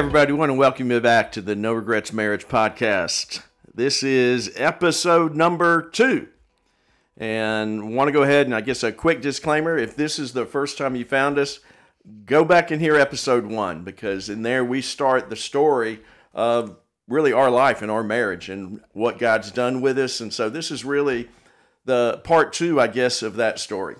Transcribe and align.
everybody. 0.00 0.32
We 0.32 0.38
want 0.38 0.48
to 0.48 0.54
welcome 0.54 0.90
you 0.90 0.98
back 0.98 1.30
to 1.32 1.42
the 1.42 1.54
No 1.54 1.74
Regrets 1.74 2.10
Marriage 2.10 2.48
Podcast. 2.48 3.42
This 3.74 4.02
is 4.02 4.50
episode 4.56 5.34
number 5.34 5.90
two. 5.90 6.28
And 7.18 7.94
want 7.94 8.08
to 8.08 8.12
go 8.12 8.22
ahead 8.22 8.46
and 8.46 8.54
I 8.54 8.62
guess 8.62 8.82
a 8.82 8.92
quick 8.92 9.20
disclaimer 9.20 9.76
if 9.76 9.94
this 9.94 10.18
is 10.18 10.32
the 10.32 10.46
first 10.46 10.78
time 10.78 10.96
you 10.96 11.04
found 11.04 11.38
us, 11.38 11.58
go 12.24 12.46
back 12.46 12.70
and 12.70 12.80
hear 12.80 12.96
episode 12.96 13.44
one 13.44 13.84
because 13.84 14.30
in 14.30 14.40
there 14.40 14.64
we 14.64 14.80
start 14.80 15.28
the 15.28 15.36
story 15.36 16.00
of 16.32 16.78
really 17.06 17.34
our 17.34 17.50
life 17.50 17.82
and 17.82 17.90
our 17.90 18.02
marriage 18.02 18.48
and 18.48 18.80
what 18.92 19.18
God's 19.18 19.50
done 19.50 19.82
with 19.82 19.98
us. 19.98 20.18
And 20.18 20.32
so 20.32 20.48
this 20.48 20.70
is 20.70 20.82
really 20.82 21.28
the 21.84 22.22
part 22.24 22.54
two, 22.54 22.80
I 22.80 22.86
guess, 22.86 23.20
of 23.20 23.36
that 23.36 23.58
story. 23.58 23.96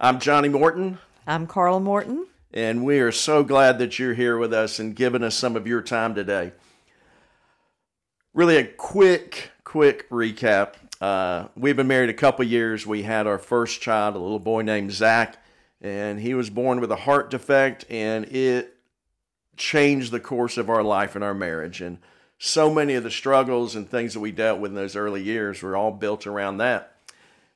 I'm 0.00 0.18
Johnny 0.18 0.48
Morton. 0.48 0.96
I'm 1.26 1.46
Carla 1.46 1.78
Morton. 1.78 2.26
And 2.56 2.86
we 2.86 3.00
are 3.00 3.12
so 3.12 3.44
glad 3.44 3.78
that 3.80 3.98
you're 3.98 4.14
here 4.14 4.38
with 4.38 4.54
us 4.54 4.78
and 4.78 4.96
giving 4.96 5.22
us 5.22 5.34
some 5.34 5.56
of 5.56 5.66
your 5.66 5.82
time 5.82 6.14
today. 6.14 6.52
Really, 8.32 8.56
a 8.56 8.64
quick, 8.64 9.50
quick 9.62 10.08
recap. 10.08 10.72
Uh, 10.98 11.48
we've 11.54 11.76
been 11.76 11.86
married 11.86 12.08
a 12.08 12.14
couple 12.14 12.46
years. 12.46 12.86
We 12.86 13.02
had 13.02 13.26
our 13.26 13.36
first 13.36 13.82
child, 13.82 14.16
a 14.16 14.18
little 14.18 14.38
boy 14.38 14.62
named 14.62 14.92
Zach, 14.92 15.36
and 15.82 16.18
he 16.18 16.32
was 16.32 16.48
born 16.48 16.80
with 16.80 16.90
a 16.90 16.96
heart 16.96 17.28
defect, 17.28 17.84
and 17.90 18.24
it 18.24 18.78
changed 19.58 20.10
the 20.10 20.18
course 20.18 20.56
of 20.56 20.70
our 20.70 20.82
life 20.82 21.14
and 21.14 21.22
our 21.22 21.34
marriage. 21.34 21.82
And 21.82 21.98
so 22.38 22.72
many 22.72 22.94
of 22.94 23.04
the 23.04 23.10
struggles 23.10 23.76
and 23.76 23.86
things 23.86 24.14
that 24.14 24.20
we 24.20 24.32
dealt 24.32 24.60
with 24.60 24.70
in 24.70 24.76
those 24.76 24.96
early 24.96 25.22
years 25.22 25.60
were 25.60 25.76
all 25.76 25.92
built 25.92 26.26
around 26.26 26.56
that. 26.56 26.96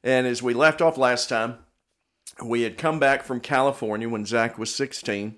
And 0.05 0.27
as 0.27 0.42
we 0.42 0.53
left 0.53 0.82
off 0.82 0.98
last 0.98 1.30
time, 1.30 1.56
we 2.42 2.62
had 2.62 2.78
come 2.78 2.98
back 2.98 3.22
from 3.22 3.41
California 3.41 4.08
when 4.08 4.27
Zach 4.27 4.58
was 4.58 4.74
16, 4.74 5.36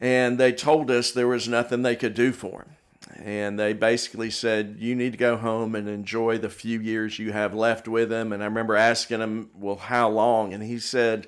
and 0.00 0.38
they 0.38 0.52
told 0.52 0.90
us 0.90 1.12
there 1.12 1.28
was 1.28 1.48
nothing 1.48 1.82
they 1.82 1.96
could 1.96 2.14
do 2.14 2.32
for 2.32 2.62
him. 2.62 2.76
And 3.22 3.58
they 3.58 3.72
basically 3.72 4.30
said, 4.30 4.76
You 4.78 4.94
need 4.94 5.12
to 5.12 5.18
go 5.18 5.36
home 5.36 5.74
and 5.74 5.88
enjoy 5.88 6.38
the 6.38 6.48
few 6.48 6.80
years 6.80 7.18
you 7.18 7.32
have 7.32 7.54
left 7.54 7.88
with 7.88 8.12
him. 8.12 8.32
And 8.32 8.42
I 8.42 8.46
remember 8.46 8.76
asking 8.76 9.20
him, 9.20 9.50
Well, 9.54 9.76
how 9.76 10.08
long? 10.08 10.54
And 10.54 10.62
he 10.62 10.78
said, 10.78 11.26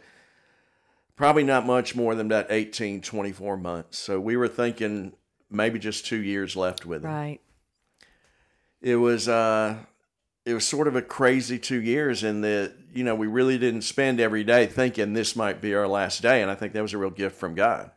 Probably 1.17 1.45
not 1.45 1.67
much 1.67 1.95
more 1.95 2.15
than 2.15 2.27
about 2.27 2.51
18, 2.51 3.03
24 3.03 3.57
months. 3.57 3.99
So 3.99 4.21
we 4.21 4.37
were 4.37 4.49
thinking 4.49 5.13
maybe 5.51 5.79
just 5.79 6.07
two 6.07 6.23
years 6.23 6.57
left 6.57 6.87
with 6.87 7.05
him. 7.05 7.11
Right. 7.11 7.41
It 8.81 8.97
was, 8.97 9.29
uh, 9.29 9.77
it 10.45 10.55
was 10.55 10.67
sort 10.67 10.89
of 10.89 10.97
a 10.97 11.03
crazy 11.03 11.59
two 11.59 11.81
years 11.81 12.25
in 12.25 12.41
that 12.41 12.73
you 12.93 13.05
know 13.05 13.15
we 13.15 13.27
really 13.27 13.59
didn't 13.59 13.83
spend 13.83 14.21
every 14.21 14.45
day 14.45 14.67
thinking 14.67 15.13
this 15.13 15.37
might 15.37 15.61
be 15.61 15.75
our 15.75 15.89
last 15.89 16.23
day 16.23 16.43
and 16.43 16.51
i 16.51 16.55
think 16.55 16.73
that 16.73 16.83
was 16.83 16.93
a 16.93 16.99
real 16.99 17.11
gift 17.11 17.37
from 17.37 17.55
god 17.55 17.91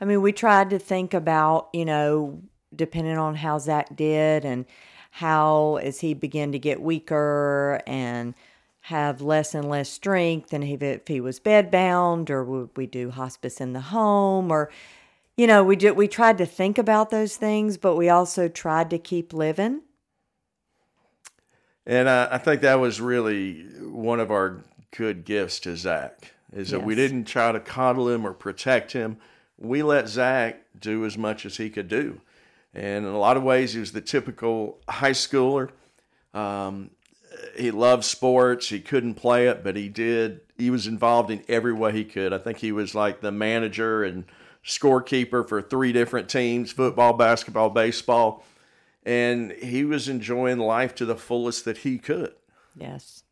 I 0.00 0.04
mean, 0.04 0.22
we 0.22 0.32
tried 0.32 0.70
to 0.70 0.78
think 0.78 1.14
about, 1.14 1.68
you 1.72 1.84
know, 1.84 2.42
depending 2.74 3.18
on 3.18 3.34
how 3.34 3.58
Zach 3.58 3.94
did 3.94 4.44
and 4.44 4.64
how 5.10 5.76
as 5.82 6.00
he 6.00 6.14
began 6.14 6.52
to 6.52 6.58
get 6.58 6.80
weaker 6.80 7.80
and 7.86 8.34
have 8.82 9.20
less 9.20 9.54
and 9.54 9.68
less 9.68 9.90
strength, 9.90 10.52
and 10.52 10.64
if, 10.64 11.06
he 11.06 11.20
was 11.20 11.38
bedbound, 11.38 12.30
or 12.30 12.44
would 12.44 12.70
we 12.76 12.86
do 12.86 13.10
hospice 13.10 13.60
in 13.60 13.74
the 13.74 13.80
home, 13.80 14.50
or 14.50 14.70
you 15.36 15.46
know, 15.46 15.62
we 15.64 15.76
did. 15.76 15.96
We 15.96 16.08
tried 16.08 16.38
to 16.38 16.46
think 16.46 16.78
about 16.78 17.10
those 17.10 17.36
things, 17.36 17.76
but 17.76 17.96
we 17.96 18.08
also 18.08 18.48
tried 18.48 18.90
to 18.90 18.98
keep 18.98 19.32
living. 19.32 19.82
And 21.90 22.08
I, 22.08 22.28
I 22.32 22.38
think 22.38 22.62
that 22.62 22.80
was 22.80 23.00
really 23.00 23.62
one 23.80 24.20
of 24.20 24.30
our 24.30 24.62
good 24.96 25.24
gifts 25.24 25.60
to 25.60 25.76
zach 25.76 26.32
is 26.52 26.70
that 26.70 26.82
we 26.82 26.94
didn't 26.94 27.24
try 27.24 27.52
to 27.52 27.60
coddle 27.60 28.08
him 28.08 28.26
or 28.26 28.32
protect 28.32 28.92
him 28.92 29.18
we 29.58 29.82
let 29.82 30.08
zach 30.08 30.62
do 30.78 31.04
as 31.04 31.16
much 31.16 31.46
as 31.46 31.56
he 31.56 31.70
could 31.70 31.88
do 31.88 32.20
and 32.74 33.04
in 33.04 33.12
a 33.12 33.18
lot 33.18 33.36
of 33.36 33.42
ways 33.42 33.74
he 33.74 33.80
was 33.80 33.92
the 33.92 34.00
typical 34.00 34.78
high 34.88 35.12
schooler 35.12 35.70
um, 36.34 36.90
he 37.56 37.70
loved 37.70 38.04
sports. 38.04 38.68
He 38.68 38.80
couldn't 38.80 39.14
play 39.14 39.48
it, 39.48 39.62
but 39.62 39.76
he 39.76 39.88
did. 39.88 40.40
He 40.56 40.70
was 40.70 40.86
involved 40.86 41.30
in 41.30 41.42
every 41.48 41.72
way 41.72 41.92
he 41.92 42.04
could. 42.04 42.32
I 42.32 42.38
think 42.38 42.58
he 42.58 42.72
was 42.72 42.94
like 42.94 43.20
the 43.20 43.32
manager 43.32 44.04
and 44.04 44.24
scorekeeper 44.64 45.48
for 45.48 45.62
three 45.62 45.92
different 45.92 46.28
teams 46.28 46.72
football, 46.72 47.12
basketball, 47.12 47.70
baseball. 47.70 48.44
And 49.04 49.52
he 49.52 49.84
was 49.84 50.08
enjoying 50.08 50.58
life 50.58 50.94
to 50.96 51.06
the 51.06 51.16
fullest 51.16 51.64
that 51.64 51.78
he 51.78 51.98
could. 51.98 52.34
Yes. 52.76 53.22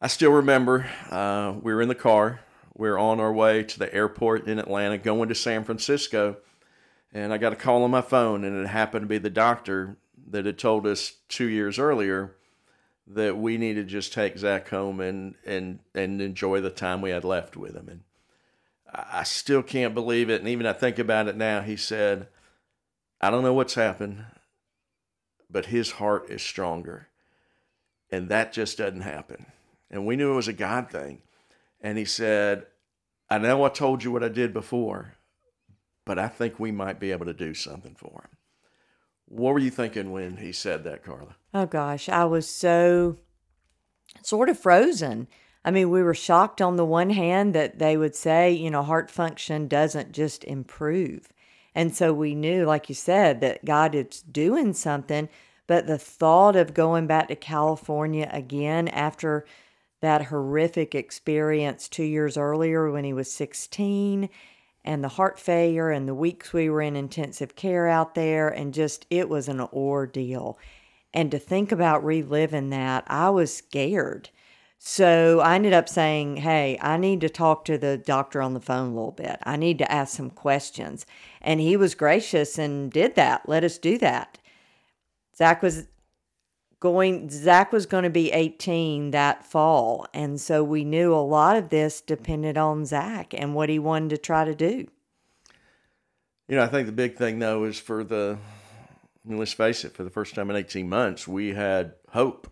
I 0.00 0.06
still 0.06 0.32
remember 0.32 0.88
uh, 1.10 1.54
we 1.60 1.74
were 1.74 1.82
in 1.82 1.88
the 1.88 1.94
car. 1.94 2.40
We 2.74 2.88
were 2.88 2.98
on 2.98 3.20
our 3.20 3.32
way 3.32 3.64
to 3.64 3.78
the 3.78 3.92
airport 3.92 4.46
in 4.46 4.58
Atlanta, 4.58 4.96
going 4.96 5.28
to 5.28 5.34
San 5.34 5.64
Francisco. 5.64 6.36
And 7.12 7.32
I 7.32 7.38
got 7.38 7.52
a 7.52 7.56
call 7.56 7.82
on 7.82 7.90
my 7.90 8.00
phone, 8.00 8.44
and 8.44 8.56
it 8.56 8.68
happened 8.68 9.02
to 9.02 9.08
be 9.08 9.18
the 9.18 9.28
doctor 9.28 9.96
that 10.28 10.46
had 10.46 10.58
told 10.58 10.86
us 10.86 11.14
two 11.28 11.48
years 11.48 11.78
earlier 11.78 12.36
that 13.08 13.36
we 13.36 13.58
needed 13.58 13.88
to 13.88 13.92
just 13.92 14.12
take 14.12 14.38
Zach 14.38 14.68
home 14.68 15.00
and, 15.00 15.34
and, 15.44 15.80
and 15.94 16.22
enjoy 16.22 16.60
the 16.60 16.70
time 16.70 17.02
we 17.02 17.10
had 17.10 17.24
left 17.24 17.56
with 17.56 17.74
him. 17.74 17.88
And 17.88 18.00
I 18.94 19.20
I 19.20 19.22
still 19.24 19.62
can't 19.62 19.94
believe 19.94 20.30
it. 20.30 20.40
And 20.40 20.48
even 20.48 20.66
I 20.66 20.72
think 20.72 20.98
about 20.98 21.28
it 21.28 21.36
now, 21.36 21.60
he 21.60 21.76
said, 21.76 22.28
I 23.20 23.30
don't 23.30 23.42
know 23.42 23.52
what's 23.52 23.74
happened, 23.74 24.24
but 25.50 25.66
his 25.66 25.92
heart 25.92 26.30
is 26.30 26.42
stronger. 26.42 27.08
And 28.10 28.28
that 28.28 28.52
just 28.52 28.78
doesn't 28.78 29.02
happen. 29.02 29.46
And 29.90 30.06
we 30.06 30.16
knew 30.16 30.32
it 30.32 30.36
was 30.36 30.48
a 30.48 30.52
God 30.52 30.90
thing. 30.90 31.22
And 31.80 31.98
he 31.98 32.04
said, 32.04 32.66
I 33.28 33.38
know 33.38 33.64
I 33.64 33.68
told 33.68 34.02
you 34.02 34.10
what 34.10 34.24
I 34.24 34.28
did 34.28 34.52
before, 34.52 35.14
but 36.04 36.18
I 36.18 36.28
think 36.28 36.58
we 36.58 36.72
might 36.72 36.98
be 36.98 37.12
able 37.12 37.26
to 37.26 37.34
do 37.34 37.54
something 37.54 37.94
for 37.94 38.22
him. 38.22 38.36
What 39.26 39.54
were 39.54 39.60
you 39.60 39.70
thinking 39.70 40.10
when 40.10 40.38
he 40.38 40.50
said 40.50 40.82
that, 40.84 41.04
Carla? 41.04 41.36
Oh 41.54 41.66
gosh, 41.66 42.08
I 42.08 42.24
was 42.24 42.48
so 42.48 43.16
sort 44.22 44.48
of 44.48 44.58
frozen. 44.58 45.28
I 45.64 45.70
mean, 45.70 45.90
we 45.90 46.02
were 46.02 46.14
shocked 46.14 46.60
on 46.60 46.76
the 46.76 46.84
one 46.84 47.10
hand 47.10 47.54
that 47.54 47.78
they 47.78 47.96
would 47.96 48.16
say, 48.16 48.50
you 48.50 48.70
know, 48.70 48.82
heart 48.82 49.10
function 49.10 49.68
doesn't 49.68 50.12
just 50.12 50.42
improve. 50.42 51.28
And 51.74 51.94
so 51.94 52.12
we 52.12 52.34
knew, 52.34 52.64
like 52.64 52.88
you 52.88 52.94
said, 52.94 53.40
that 53.40 53.64
God 53.64 53.94
is 53.94 54.22
doing 54.22 54.72
something. 54.72 55.28
But 55.66 55.86
the 55.86 55.98
thought 55.98 56.56
of 56.56 56.74
going 56.74 57.06
back 57.06 57.28
to 57.28 57.36
California 57.36 58.28
again 58.32 58.88
after 58.88 59.46
that 60.00 60.26
horrific 60.26 60.94
experience 60.94 61.88
two 61.88 62.04
years 62.04 62.36
earlier 62.36 62.90
when 62.90 63.04
he 63.04 63.12
was 63.12 63.30
16 63.32 64.28
and 64.84 65.04
the 65.04 65.08
heart 65.08 65.38
failure 65.38 65.90
and 65.90 66.08
the 66.08 66.14
weeks 66.14 66.52
we 66.52 66.70
were 66.70 66.80
in 66.80 66.96
intensive 66.96 67.54
care 67.54 67.86
out 67.86 68.14
there, 68.14 68.48
and 68.48 68.72
just 68.72 69.06
it 69.10 69.28
was 69.28 69.48
an 69.48 69.60
ordeal. 69.60 70.58
And 71.12 71.30
to 71.30 71.38
think 71.38 71.70
about 71.70 72.04
reliving 72.04 72.70
that, 72.70 73.04
I 73.06 73.30
was 73.30 73.54
scared. 73.54 74.30
So 74.82 75.40
I 75.40 75.56
ended 75.56 75.74
up 75.74 75.90
saying, 75.90 76.38
Hey, 76.38 76.78
I 76.80 76.96
need 76.96 77.20
to 77.20 77.28
talk 77.28 77.66
to 77.66 77.76
the 77.76 77.98
doctor 77.98 78.40
on 78.40 78.54
the 78.54 78.60
phone 78.60 78.88
a 78.88 78.94
little 78.94 79.12
bit. 79.12 79.36
I 79.42 79.56
need 79.56 79.76
to 79.78 79.92
ask 79.92 80.16
some 80.16 80.30
questions. 80.30 81.04
And 81.42 81.60
he 81.60 81.76
was 81.76 81.94
gracious 81.94 82.58
and 82.58 82.90
did 82.90 83.14
that. 83.14 83.46
Let 83.46 83.62
us 83.62 83.76
do 83.76 83.98
that. 83.98 84.38
Zach 85.36 85.62
was 85.62 85.86
going 86.80 87.28
Zach 87.28 87.74
was 87.74 87.84
going 87.84 88.04
to 88.04 88.10
be 88.10 88.32
18 88.32 89.10
that 89.10 89.44
fall. 89.44 90.06
And 90.14 90.40
so 90.40 90.64
we 90.64 90.82
knew 90.82 91.12
a 91.12 91.16
lot 91.16 91.56
of 91.56 91.68
this 91.68 92.00
depended 92.00 92.56
on 92.56 92.86
Zach 92.86 93.34
and 93.34 93.54
what 93.54 93.68
he 93.68 93.78
wanted 93.78 94.10
to 94.10 94.18
try 94.18 94.46
to 94.46 94.54
do. 94.54 94.86
You 96.48 96.56
know, 96.56 96.64
I 96.64 96.68
think 96.68 96.86
the 96.86 96.92
big 96.92 97.16
thing, 97.16 97.38
though, 97.38 97.64
is 97.64 97.78
for 97.78 98.02
the, 98.02 98.38
I 99.24 99.28
mean, 99.28 99.38
let's 99.38 99.52
face 99.52 99.84
it, 99.84 99.92
for 99.92 100.04
the 100.04 100.10
first 100.10 100.34
time 100.34 100.48
in 100.48 100.56
18 100.56 100.88
months, 100.88 101.28
we 101.28 101.52
had 101.52 101.92
hope 102.08 102.50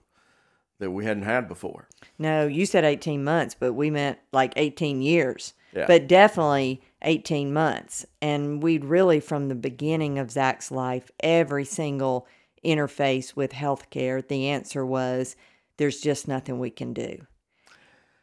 that 0.78 0.90
we 0.90 1.04
hadn't 1.04 1.24
had 1.24 1.48
before. 1.48 1.88
No, 2.18 2.46
you 2.46 2.66
said 2.66 2.84
18 2.84 3.22
months, 3.24 3.54
but 3.58 3.72
we 3.72 3.90
meant 3.90 4.18
like 4.32 4.52
18 4.56 5.02
years. 5.02 5.54
Yeah. 5.74 5.84
But 5.86 6.08
definitely 6.08 6.80
18 7.02 7.52
months. 7.52 8.06
And 8.22 8.62
we'd 8.62 8.84
really, 8.84 9.20
from 9.20 9.48
the 9.48 9.54
beginning 9.54 10.18
of 10.18 10.30
Zach's 10.30 10.70
life, 10.70 11.10
every 11.20 11.64
single 11.64 12.26
interface 12.64 13.36
with 13.36 13.52
healthcare, 13.52 14.26
the 14.26 14.48
answer 14.48 14.84
was 14.84 15.36
there's 15.76 16.00
just 16.00 16.26
nothing 16.26 16.58
we 16.58 16.70
can 16.70 16.92
do. 16.92 17.26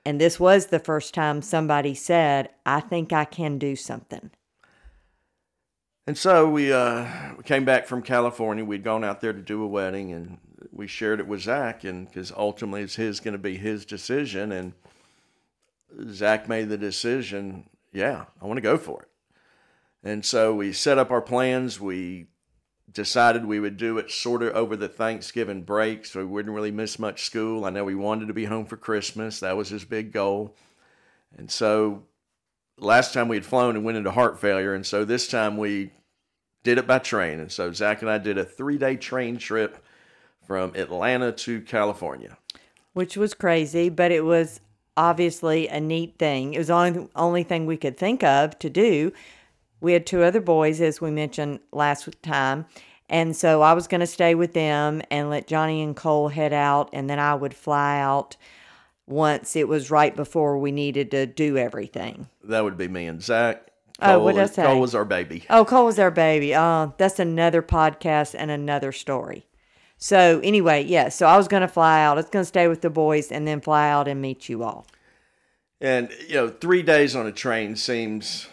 And 0.05 0.21
this 0.21 0.39
was 0.39 0.67
the 0.67 0.79
first 0.79 1.13
time 1.13 1.41
somebody 1.41 1.95
said, 1.95 2.49
I 2.65 2.79
think 2.79 3.11
I 3.11 3.25
can 3.25 3.57
do 3.57 3.75
something. 3.75 4.31
And 6.07 6.17
so 6.17 6.47
we 6.47 6.71
uh, 6.71 7.33
we 7.35 7.43
came 7.43 7.65
back 7.65 7.87
from 7.87 8.03
California. 8.03 8.63
We'd 8.63 8.83
gone 8.83 9.03
out 9.03 9.21
there 9.21 9.33
to 9.33 9.41
do 9.41 9.63
a 9.63 9.67
wedding, 9.67 10.11
and 10.11 10.37
we 10.71 10.87
shared 10.87 11.19
it 11.19 11.27
with 11.27 11.41
Zach, 11.41 11.83
and 11.83 12.07
because 12.07 12.31
ultimately 12.35 12.81
it's 12.81 12.95
his 12.95 13.19
going 13.19 13.33
to 13.33 13.37
be 13.37 13.57
his 13.57 13.85
decision. 13.85 14.51
And 14.51 14.73
Zach 16.09 16.47
made 16.47 16.69
the 16.69 16.77
decision. 16.77 17.69
Yeah, 17.91 18.25
I 18.41 18.45
want 18.45 18.57
to 18.57 18.61
go 18.61 18.77
for 18.77 19.03
it. 19.03 19.09
And 20.03 20.23
so 20.23 20.53
we 20.53 20.71
set 20.73 20.97
up 20.97 21.11
our 21.11 21.21
plans. 21.21 21.79
We 21.79 22.27
decided 22.91 23.45
we 23.45 23.59
would 23.59 23.77
do 23.77 23.97
it 23.97 24.11
sort 24.11 24.43
of 24.43 24.53
over 24.53 24.75
the 24.75 24.87
Thanksgiving 24.87 25.63
break, 25.63 26.05
so 26.05 26.19
we 26.19 26.25
wouldn't 26.25 26.55
really 26.55 26.71
miss 26.71 26.99
much 26.99 27.25
school. 27.25 27.65
I 27.65 27.69
know 27.69 27.83
we 27.83 27.95
wanted 27.95 28.27
to 28.27 28.33
be 28.33 28.45
home 28.45 28.65
for 28.65 28.77
Christmas. 28.77 29.39
That 29.39 29.57
was 29.57 29.69
his 29.69 29.83
big 29.83 30.11
goal. 30.11 30.55
And 31.37 31.49
so 31.49 32.03
last 32.77 33.13
time 33.13 33.27
we 33.27 33.35
had 33.35 33.45
flown 33.45 33.75
and 33.75 33.83
went 33.83 33.97
into 33.97 34.11
heart 34.11 34.39
failure, 34.39 34.73
and 34.73 34.85
so 34.85 35.05
this 35.05 35.27
time 35.27 35.57
we 35.57 35.91
did 36.63 36.77
it 36.77 36.87
by 36.87 36.99
train. 36.99 37.39
And 37.39 37.51
so 37.51 37.71
Zach 37.71 38.01
and 38.01 38.09
I 38.09 38.17
did 38.17 38.37
a 38.37 38.45
three 38.45 38.77
day 38.77 38.95
train 38.95 39.37
trip 39.37 39.83
from 40.47 40.73
Atlanta 40.75 41.31
to 41.31 41.61
California. 41.61 42.37
which 42.93 43.17
was 43.17 43.33
crazy, 43.33 43.89
but 43.89 44.11
it 44.11 44.23
was 44.23 44.61
obviously 44.95 45.67
a 45.67 45.81
neat 45.81 46.17
thing. 46.17 46.53
It 46.53 46.57
was 46.57 46.67
the 46.67 46.73
only, 46.73 47.09
only 47.15 47.43
thing 47.43 47.65
we 47.65 47.75
could 47.77 47.97
think 47.97 48.23
of 48.23 48.57
to 48.59 48.69
do. 48.69 49.11
We 49.81 49.91
had 49.91 50.05
two 50.05 50.23
other 50.23 50.39
boys, 50.39 50.79
as 50.79 51.01
we 51.01 51.11
mentioned 51.11 51.59
last 51.73 52.07
time. 52.23 52.65
And 53.09 53.35
so 53.35 53.61
I 53.61 53.73
was 53.73 53.87
going 53.87 53.99
to 53.99 54.07
stay 54.07 54.33
with 54.33 54.53
them 54.53 55.01
and 55.11 55.29
let 55.29 55.45
Johnny 55.45 55.83
and 55.83 55.95
Cole 55.95 56.29
head 56.29 56.53
out, 56.53 56.89
and 56.93 57.09
then 57.09 57.19
I 57.19 57.35
would 57.35 57.53
fly 57.53 57.99
out 57.99 58.37
once 59.05 59.55
it 59.57 59.67
was 59.67 59.91
right 59.91 60.15
before 60.15 60.57
we 60.57 60.71
needed 60.71 61.11
to 61.11 61.25
do 61.27 61.57
everything. 61.57 62.29
That 62.45 62.63
would 62.63 62.77
be 62.77 62.87
me 62.87 63.05
and 63.07 63.21
Zach. 63.21 63.67
Oh, 64.01 64.15
Cole, 64.15 64.23
what'd 64.23 64.41
I 64.41 64.45
say? 64.45 64.63
Cole 64.63 64.79
was 64.79 64.95
our 64.95 65.05
baby. 65.05 65.45
Oh, 65.49 65.65
Cole 65.65 65.85
was 65.85 65.99
our 65.99 66.11
baby. 66.11 66.55
Oh, 66.55 66.93
that's 66.97 67.19
another 67.19 67.61
podcast 67.61 68.33
and 68.37 68.49
another 68.49 68.91
story. 68.93 69.45
So 70.05 70.39
anyway, 70.43 70.83
yeah. 70.83 71.09
So 71.09 71.25
I 71.25 71.35
was 71.35 71.47
going 71.47 71.61
to 71.61 71.67
fly 71.67 72.03
out. 72.03 72.19
I 72.19 72.21
was 72.21 72.29
going 72.29 72.43
to 72.43 72.47
stay 72.47 72.67
with 72.67 72.81
the 72.81 72.91
boys 72.91 73.31
and 73.31 73.47
then 73.47 73.59
fly 73.59 73.89
out 73.89 74.07
and 74.07 74.21
meet 74.21 74.47
you 74.47 74.61
all. 74.61 74.85
And 75.81 76.11
you 76.27 76.35
know, 76.35 76.47
three 76.47 76.83
days 76.83 77.15
on 77.15 77.25
a 77.25 77.31
train 77.31 77.75
seems 77.75 78.47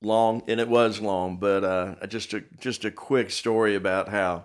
long, 0.00 0.44
and 0.46 0.60
it 0.60 0.68
was 0.68 1.00
long. 1.00 1.38
But 1.38 1.64
uh, 1.64 2.06
just 2.06 2.32
a 2.32 2.44
just 2.60 2.84
a 2.84 2.92
quick 2.92 3.32
story 3.32 3.74
about 3.74 4.10
how 4.10 4.44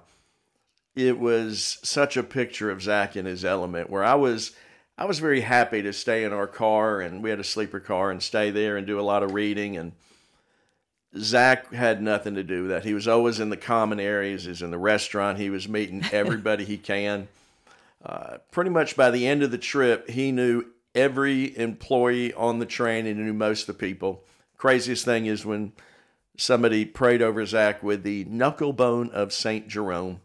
it 0.96 1.20
was 1.20 1.78
such 1.84 2.18
a 2.18 2.24
picture 2.24 2.72
of 2.72 2.82
Zach 2.82 3.16
in 3.16 3.28
his 3.28 3.46
element. 3.46 3.92
Where 3.92 4.04
I 4.04 4.16
was, 4.16 4.54
I 4.98 5.06
was 5.06 5.20
very 5.20 5.42
happy 5.42 5.84
to 5.84 5.94
stay 5.94 6.24
in 6.24 6.34
our 6.34 6.48
car, 6.48 7.00
and 7.00 7.22
we 7.22 7.30
had 7.30 7.40
a 7.40 7.44
sleeper 7.44 7.80
car, 7.80 8.10
and 8.10 8.24
stay 8.24 8.50
there 8.50 8.76
and 8.76 8.88
do 8.88 9.00
a 9.00 9.02
lot 9.02 9.22
of 9.22 9.36
reading. 9.36 9.78
And 9.78 9.92
Zach 11.18 11.74
had 11.74 12.02
nothing 12.02 12.36
to 12.36 12.44
do 12.44 12.64
with 12.64 12.72
that. 12.72 12.86
He 12.86 12.94
was 12.94 13.08
always 13.08 13.40
in 13.40 13.50
the 13.50 13.58
common 13.58 14.00
areas. 14.00 14.46
He's 14.46 14.62
in 14.62 14.72
the 14.72 14.78
restaurant. 14.78 15.38
He 15.38 15.50
was 15.50 15.68
meeting 15.68 16.04
everybody 16.12 16.66
he 16.66 16.78
can 16.78 17.28
uh, 18.06 18.38
pretty 18.52 18.70
much 18.70 18.96
by 18.96 19.12
the 19.12 19.28
end 19.28 19.44
of 19.44 19.52
the 19.52 19.58
trip, 19.58 20.10
he 20.10 20.32
knew 20.32 20.66
every 20.96 21.58
employee 21.58 22.34
on 22.34 22.60
the 22.60 22.66
train 22.66 23.06
and 23.06 23.20
knew 23.20 23.34
most 23.34 23.62
of 23.62 23.68
the 23.68 23.74
people. 23.86 24.24
Craziest 24.58 25.06
thing 25.06 25.26
is 25.26 25.46
when 25.46 25.74
somebody 26.38 26.86
prayed 26.86 27.22
over 27.22 27.46
Zach 27.46 27.84
with 27.84 28.04
the 28.04 28.26
knuckle 28.26 28.74
bone 28.74 29.10
of 29.12 29.34
Saint 29.34 29.68
Jerome. 29.68 30.22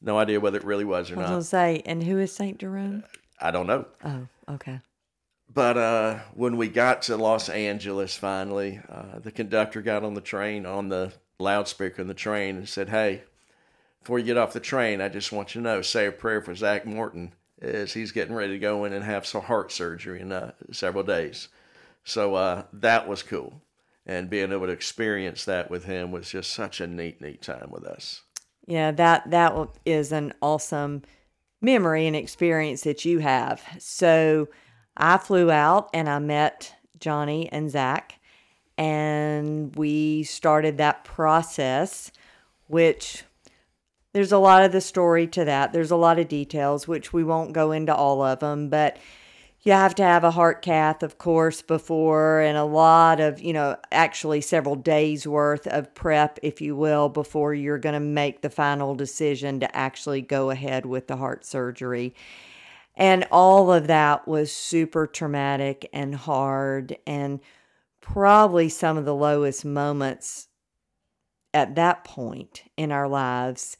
No 0.00 0.18
idea 0.18 0.40
whether 0.40 0.58
it 0.58 0.64
really 0.64 0.84
was 0.84 1.10
or 1.10 1.16
I 1.16 1.20
was 1.20 1.30
not. 1.30 1.36
to 1.36 1.44
say, 1.44 1.82
and 1.86 2.02
who 2.02 2.18
is 2.18 2.32
Saint 2.32 2.58
Jerome? 2.58 3.04
I 3.40 3.50
don't 3.50 3.66
know. 3.66 3.86
Oh, 4.04 4.26
okay. 4.54 4.80
But 5.56 5.78
uh, 5.78 6.18
when 6.34 6.58
we 6.58 6.68
got 6.68 7.00
to 7.02 7.16
Los 7.16 7.48
Angeles 7.48 8.14
finally, 8.14 8.78
uh, 8.90 9.20
the 9.20 9.32
conductor 9.32 9.80
got 9.80 10.04
on 10.04 10.12
the 10.12 10.20
train 10.20 10.66
on 10.66 10.90
the 10.90 11.14
loudspeaker 11.38 12.02
in 12.02 12.08
the 12.08 12.12
train 12.12 12.58
and 12.58 12.68
said, 12.68 12.90
Hey, 12.90 13.22
before 14.00 14.18
you 14.18 14.26
get 14.26 14.36
off 14.36 14.52
the 14.52 14.60
train, 14.60 15.00
I 15.00 15.08
just 15.08 15.32
want 15.32 15.54
you 15.54 15.62
to 15.62 15.64
know, 15.64 15.80
say 15.80 16.04
a 16.04 16.12
prayer 16.12 16.42
for 16.42 16.54
Zach 16.54 16.84
Morton 16.84 17.32
as 17.62 17.94
he's 17.94 18.12
getting 18.12 18.34
ready 18.34 18.52
to 18.52 18.58
go 18.58 18.84
in 18.84 18.92
and 18.92 19.02
have 19.02 19.24
some 19.24 19.40
heart 19.40 19.72
surgery 19.72 20.20
in 20.20 20.30
uh, 20.30 20.52
several 20.72 21.04
days. 21.04 21.48
So 22.04 22.34
uh, 22.34 22.64
that 22.74 23.08
was 23.08 23.22
cool. 23.22 23.62
And 24.04 24.28
being 24.28 24.52
able 24.52 24.66
to 24.66 24.72
experience 24.72 25.46
that 25.46 25.70
with 25.70 25.86
him 25.86 26.12
was 26.12 26.28
just 26.28 26.52
such 26.52 26.82
a 26.82 26.86
neat, 26.86 27.22
neat 27.22 27.40
time 27.40 27.70
with 27.70 27.84
us. 27.84 28.20
Yeah, 28.66 28.90
that 28.90 29.30
that 29.30 29.56
is 29.86 30.12
an 30.12 30.34
awesome 30.42 31.00
memory 31.62 32.06
and 32.06 32.14
experience 32.14 32.82
that 32.82 33.06
you 33.06 33.20
have. 33.20 33.62
So 33.78 34.48
I 34.96 35.18
flew 35.18 35.50
out 35.50 35.90
and 35.92 36.08
I 36.08 36.18
met 36.18 36.74
Johnny 36.98 37.50
and 37.52 37.70
Zach, 37.70 38.18
and 38.78 39.74
we 39.76 40.22
started 40.22 40.78
that 40.78 41.04
process, 41.04 42.10
which 42.66 43.24
there's 44.12 44.32
a 44.32 44.38
lot 44.38 44.64
of 44.64 44.72
the 44.72 44.80
story 44.80 45.26
to 45.28 45.44
that. 45.44 45.72
There's 45.72 45.90
a 45.90 45.96
lot 45.96 46.18
of 46.18 46.28
details, 46.28 46.88
which 46.88 47.12
we 47.12 47.22
won't 47.22 47.52
go 47.52 47.72
into 47.72 47.94
all 47.94 48.22
of 48.22 48.40
them, 48.40 48.70
but 48.70 48.96
you 49.62 49.72
have 49.72 49.94
to 49.96 50.02
have 50.04 50.24
a 50.24 50.30
heart 50.30 50.62
cath, 50.62 51.02
of 51.02 51.18
course, 51.18 51.60
before, 51.60 52.40
and 52.40 52.56
a 52.56 52.64
lot 52.64 53.20
of, 53.20 53.40
you 53.40 53.52
know, 53.52 53.76
actually 53.90 54.40
several 54.40 54.76
days 54.76 55.26
worth 55.26 55.66
of 55.66 55.92
prep, 55.94 56.38
if 56.42 56.60
you 56.60 56.76
will, 56.76 57.08
before 57.08 57.52
you're 57.52 57.76
going 57.76 57.94
to 57.94 58.00
make 58.00 58.42
the 58.42 58.48
final 58.48 58.94
decision 58.94 59.58
to 59.60 59.76
actually 59.76 60.22
go 60.22 60.50
ahead 60.50 60.86
with 60.86 61.08
the 61.08 61.16
heart 61.16 61.44
surgery. 61.44 62.14
And 62.96 63.26
all 63.30 63.72
of 63.72 63.88
that 63.88 64.26
was 64.26 64.50
super 64.50 65.06
traumatic 65.06 65.88
and 65.92 66.14
hard, 66.14 66.96
and 67.06 67.40
probably 68.00 68.68
some 68.68 68.96
of 68.96 69.04
the 69.04 69.14
lowest 69.14 69.64
moments 69.64 70.48
at 71.52 71.74
that 71.74 72.04
point 72.04 72.62
in 72.76 72.92
our 72.92 73.08
lives. 73.08 73.76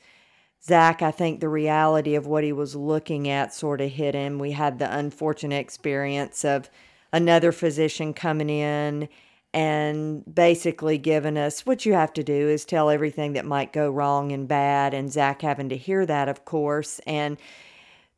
Zach, 0.63 1.01
I 1.01 1.13
think 1.13 1.41
the 1.41 1.49
reality 1.49 2.15
of 2.15 2.27
what 2.27 2.43
he 2.43 2.53
was 2.53 2.75
looking 2.75 3.29
at 3.29 3.55
sort 3.55 3.81
of 3.81 3.91
hit 3.91 4.15
him. 4.15 4.39
We 4.39 4.53
had 4.53 4.79
the 4.79 4.95
unfortunate 4.95 5.61
experience 5.61 6.45
of 6.45 6.69
another 7.13 7.53
physician 7.53 8.13
coming 8.13 8.51
in 8.51 9.09
and 9.55 10.23
basically 10.35 10.99
giving 10.99 11.39
us 11.39 11.65
what 11.65 11.87
you 11.87 11.95
have 11.95 12.13
to 12.15 12.23
do 12.23 12.49
is 12.49 12.65
tell 12.65 12.91
everything 12.91 13.35
that 13.35 13.47
might 13.47 13.73
go 13.73 13.89
wrong 13.91 14.33
and 14.33 14.49
bad. 14.49 14.93
And 14.93 15.11
Zach 15.11 15.41
having 15.43 15.69
to 15.69 15.77
hear 15.77 16.05
that, 16.05 16.29
of 16.29 16.45
course, 16.45 17.01
and 17.07 17.39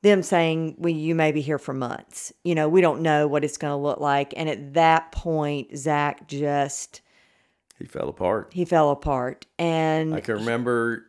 them 0.03 0.23
saying, 0.23 0.77
well, 0.79 0.93
you 0.93 1.15
may 1.15 1.33
be 1.33 1.41
here 1.41 1.59
for 1.59 1.73
months. 1.75 2.33
You 2.45 2.55
know, 2.55 2.69
we 2.69 2.81
don't 2.81 3.03
know 3.03 3.27
what 3.27 3.45
it's 3.45 3.57
going 3.59 3.73
to 3.73 3.77
look 3.77 4.01
like. 4.01 4.33
And 4.37 4.49
at 4.49 4.75
that 4.75 5.11
point, 5.13 5.77
Zach 5.77 6.29
just, 6.29 7.01
He 7.79 7.85
fell 7.87 8.09
apart. 8.09 8.51
he 8.53 8.65
fell 8.65 8.91
apart. 8.91 9.47
And 9.59 10.15
I 10.15 10.21
can 10.21 10.37
remember 10.37 11.05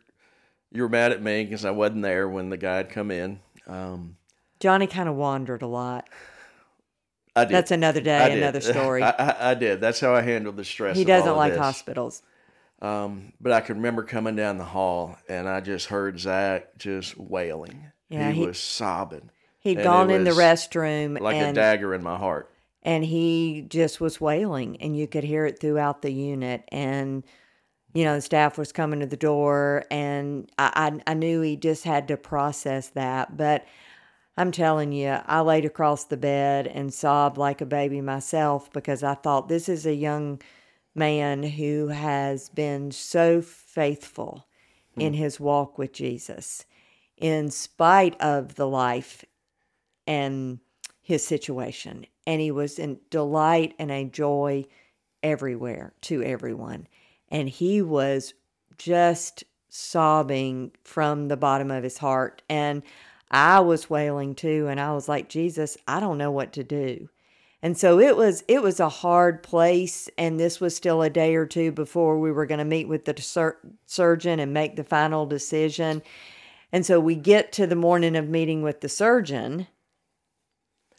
you 0.72 0.82
were 0.84 0.90
mad 0.90 1.12
at 1.12 1.22
me 1.22 1.44
because 1.44 1.66
I 1.66 1.72
wasn't 1.72 2.02
there 2.04 2.28
when 2.28 2.50
the 2.50 2.58
guy 2.58 2.78
had 2.78 2.90
come 2.90 3.12
in. 3.12 3.40
Um, 3.68 4.18
Johnny 4.60 4.88
kind 4.88 5.08
of 5.08 5.16
wandered 5.16 5.62
a 5.62 5.68
lot. 5.68 6.10
I 7.36 7.46
did. 7.46 7.54
That's 7.54 7.72
another 7.72 8.02
day, 8.02 8.38
another 8.38 8.60
story. 8.60 9.04
I, 9.04 9.10
I, 9.12 9.52
I 9.52 9.54
did. 9.54 9.80
That's 9.80 10.00
how 10.00 10.14
I 10.16 10.22
handled 10.22 10.58
the 10.58 10.66
stress. 10.66 10.98
he 10.98 11.06
doesn't 11.06 11.36
like 11.36 11.54
this. 11.54 11.62
hospitals. 11.62 12.24
Um, 12.82 13.34
but 13.40 13.52
I 13.52 13.62
can 13.62 13.76
remember 13.78 14.04
coming 14.04 14.36
down 14.36 14.58
the 14.58 14.64
hall 14.66 15.18
and 15.28 15.48
I 15.48 15.60
just 15.62 15.88
heard 15.88 16.20
Zach 16.20 16.78
just 16.78 17.18
wailing. 17.18 17.92
Yeah, 18.10 18.32
he, 18.32 18.42
he- 18.42 18.48
was 18.48 18.60
sobbing. 18.60 19.30
He'd 19.62 19.78
And 19.78 19.84
gone 19.84 20.10
in 20.10 20.24
the 20.24 20.32
restroom 20.32 21.20
like 21.20 21.36
a 21.36 21.52
dagger 21.52 21.94
in 21.94 22.02
my 22.02 22.18
heart. 22.18 22.50
and 22.82 23.04
he 23.04 23.66
just 23.68 24.00
was 24.00 24.22
wailing 24.22 24.78
and 24.78 24.96
you 24.96 25.06
could 25.06 25.26
hear 25.26 25.46
it 25.46 25.60
throughout 25.60 26.02
the 26.02 26.12
unit. 26.12 26.64
And 26.70 27.26
you 27.94 28.06
know 28.06 28.16
the 28.16 28.22
staff 28.22 28.58
was 28.58 28.72
coming 28.72 29.02
to 29.02 29.06
the 29.06 29.18
door 29.18 29.84
and 29.92 30.50
I, 30.58 30.92
I, 31.06 31.12
I 31.12 31.14
knew 31.14 31.42
he 31.42 31.58
just 31.58 31.84
had 31.84 32.08
to 32.08 32.18
process 32.18 32.90
that. 32.90 33.36
But 33.36 33.66
i'm 34.40 34.52
telling 34.52 34.92
you 34.92 35.18
i 35.28 35.42
laid 35.42 35.66
across 35.66 36.06
the 36.06 36.18
bed 36.18 36.66
and 36.66 36.94
sobbed 36.94 37.38
like 37.38 37.62
a 37.62 37.66
baby 37.66 38.02
myself 38.02 38.72
because 38.72 39.04
i 39.04 39.14
thought 39.14 39.50
this 39.50 39.70
is 39.70 39.86
a 39.86 39.94
young 39.94 40.42
man 40.96 41.44
who 41.44 41.90
has 41.90 42.50
been 42.50 42.90
so 42.90 43.42
faithful 43.42 44.48
in 44.96 45.14
hmm. 45.14 45.20
his 45.20 45.40
walk 45.40 45.78
with 45.78 45.94
jesus 45.94 46.66
in 47.20 47.52
spite 47.52 48.20
of 48.22 48.56
the 48.56 48.68
life 48.68 49.24
and 50.08 50.60
his 51.02 51.26
situation. 51.26 52.06
And 52.26 52.42
he 52.42 52.52
was 52.52 52.80
in 52.80 53.00
delight 53.10 53.74
and 53.80 53.92
a 53.92 54.06
joy 54.06 54.66
everywhere 55.22 55.94
to 56.02 56.24
everyone. 56.24 56.88
And 57.30 57.50
he 57.50 57.82
was 57.82 58.34
just 58.78 59.44
sobbing 59.70 60.72
from 60.84 61.28
the 61.28 61.38
bottom 61.38 61.72
of 61.72 61.84
his 61.84 61.98
heart. 61.98 62.42
And 62.50 62.82
I 63.30 63.60
was 63.60 63.90
wailing 63.90 64.36
too. 64.36 64.68
And 64.68 64.80
I 64.80 64.94
was 64.94 65.08
like, 65.08 65.30
Jesus, 65.30 65.78
I 65.88 66.00
don't 66.00 66.18
know 66.18 66.32
what 66.32 66.54
to 66.54 66.64
do. 66.64 67.10
And 67.62 67.78
so 67.78 68.00
it 68.00 68.16
was 68.16 68.44
it 68.48 68.62
was 68.62 68.80
a 68.80 68.88
hard 68.88 69.44
place 69.44 70.10
and 70.18 70.40
this 70.40 70.62
was 70.62 70.76
still 70.76 71.02
a 71.02 71.10
day 71.10 71.36
or 71.36 71.46
two 71.46 71.74
before 71.74 72.18
we 72.18 72.32
were 72.32 72.46
going 72.46 72.60
to 72.60 72.66
meet 72.66 72.88
with 72.88 73.04
the 73.04 73.22
sur- 73.22 73.58
surgeon 73.86 74.40
and 74.40 74.54
make 74.54 74.78
the 74.78 74.84
final 74.84 75.26
decision. 75.26 76.02
And 76.72 76.86
so 76.86 77.00
we 77.00 77.16
get 77.16 77.52
to 77.54 77.66
the 77.66 77.76
morning 77.76 78.16
of 78.16 78.30
meeting 78.30 78.62
with 78.62 78.82
the 78.82 78.90
surgeon. 78.90 79.68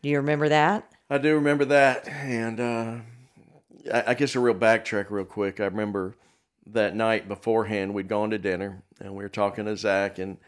Do 0.02 0.08
you 0.08 0.16
remember 0.16 0.48
that? 0.48 0.90
I 1.08 1.18
do 1.18 1.34
remember 1.34 1.64
that. 1.66 2.08
And 2.08 2.60
uh, 2.60 2.96
I, 3.92 4.04
I 4.08 4.14
guess 4.14 4.34
a 4.34 4.40
real 4.40 4.54
backtrack, 4.54 5.10
real 5.10 5.24
quick. 5.24 5.60
I 5.60 5.64
remember 5.64 6.16
that 6.66 6.94
night 6.96 7.28
beforehand, 7.28 7.94
we'd 7.94 8.08
gone 8.08 8.30
to 8.30 8.38
dinner 8.38 8.82
and 9.00 9.14
we 9.14 9.22
were 9.22 9.28
talking 9.28 9.66
to 9.66 9.76
Zach. 9.76 10.18
And, 10.18 10.38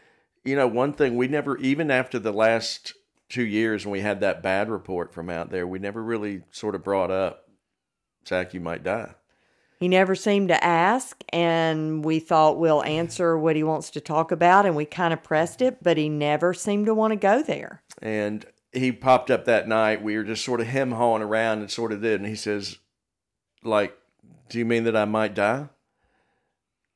you 0.43 0.55
know, 0.55 0.67
one 0.67 0.93
thing 0.93 1.15
we 1.15 1.27
never, 1.27 1.57
even 1.57 1.89
after 1.89 2.19
the 2.19 2.33
last 2.33 2.93
two 3.29 3.45
years 3.45 3.85
when 3.85 3.91
we 3.91 4.01
had 4.01 4.19
that 4.21 4.43
bad 4.43 4.69
report 4.69 5.13
from 5.13 5.29
out 5.29 5.51
there, 5.51 5.65
we 5.65 5.79
never 5.79 6.03
really 6.03 6.43
sort 6.51 6.75
of 6.75 6.83
brought 6.83 7.11
up, 7.11 7.49
Zach, 8.27 8.53
you 8.53 8.59
might 8.59 8.83
die. 8.83 9.15
He 9.83 9.89
never 9.89 10.15
seemed 10.15 10.47
to 10.47 10.63
ask, 10.63 11.21
and 11.33 12.05
we 12.05 12.19
thought 12.21 12.57
we'll 12.57 12.81
answer 12.85 13.37
what 13.37 13.57
he 13.57 13.63
wants 13.63 13.89
to 13.89 13.99
talk 13.99 14.31
about, 14.31 14.65
and 14.65 14.77
we 14.77 14.85
kind 14.85 15.11
of 15.11 15.21
pressed 15.21 15.61
it, 15.61 15.83
but 15.83 15.97
he 15.97 16.07
never 16.07 16.53
seemed 16.53 16.85
to 16.85 16.93
want 16.93 17.11
to 17.11 17.17
go 17.17 17.43
there. 17.43 17.83
And 18.01 18.45
he 18.71 18.93
popped 18.93 19.29
up 19.29 19.43
that 19.43 19.67
night. 19.67 20.01
We 20.01 20.15
were 20.15 20.23
just 20.23 20.45
sort 20.45 20.61
of 20.61 20.67
hem 20.67 20.93
hawing 20.93 21.21
around 21.21 21.59
and 21.59 21.69
sort 21.69 21.91
of 21.91 22.01
did. 22.01 22.21
And 22.21 22.29
he 22.29 22.37
says, 22.37 22.77
like, 23.61 23.93
do 24.47 24.57
you 24.57 24.63
mean 24.63 24.85
that 24.85 24.95
I 24.95 25.03
might 25.03 25.35
die? 25.35 25.67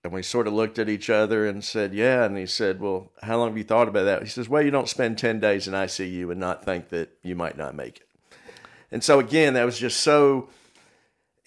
And 0.06 0.14
we 0.14 0.24
sort 0.24 0.48
of 0.48 0.54
looked 0.54 0.80
at 0.80 0.88
each 0.88 1.10
other 1.10 1.46
and 1.46 1.66
said, 1.66 1.94
yeah. 1.94 2.24
And 2.24 2.38
he 2.38 2.46
said, 2.46 2.80
well, 2.80 3.12
how 3.22 3.38
long 3.38 3.50
have 3.50 3.58
you 3.58 3.66
thought 3.66 3.90
about 3.90 4.06
that? 4.06 4.24
He 4.24 4.30
says, 4.30 4.48
well, 4.48 4.64
you 4.64 4.72
don't 4.72 4.88
spend 4.88 5.18
10 5.18 5.42
days 5.42 5.68
in 5.68 5.74
ICU 5.74 6.32
and 6.32 6.40
not 6.40 6.64
think 6.64 6.88
that 6.88 7.10
you 7.22 7.36
might 7.36 7.58
not 7.58 7.76
make 7.76 7.98
it. 7.98 8.08
And 8.92 9.04
so, 9.04 9.20
again, 9.20 9.56
that 9.56 9.66
was 9.66 9.78
just 9.78 10.00
so, 10.00 10.48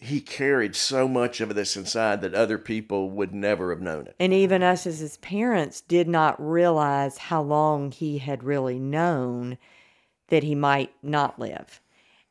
he 0.00 0.21
carried 0.21 0.75
so 0.75 1.07
much 1.07 1.40
of 1.40 1.54
this 1.54 1.76
inside 1.76 2.23
that 2.23 2.35
other 2.35 2.57
people 2.57 3.11
would 3.11 3.35
never 3.35 3.71
have 3.71 3.83
known 3.83 4.07
it. 4.07 4.16
And 4.19 4.33
even 4.33 4.62
us 4.62 4.87
as 4.87 5.00
his 5.00 5.19
parents 5.19 5.83
did 5.83 6.09
not 6.09 6.40
realize 6.40 7.19
how 7.19 7.42
long 7.42 7.92
he 7.92 8.19
had 8.19 8.42
really 8.42 8.78
known 8.78 9.59
that 10.28 10.42
he 10.42 10.54
might 10.54 10.92
not 11.02 11.38
live. 11.38 11.80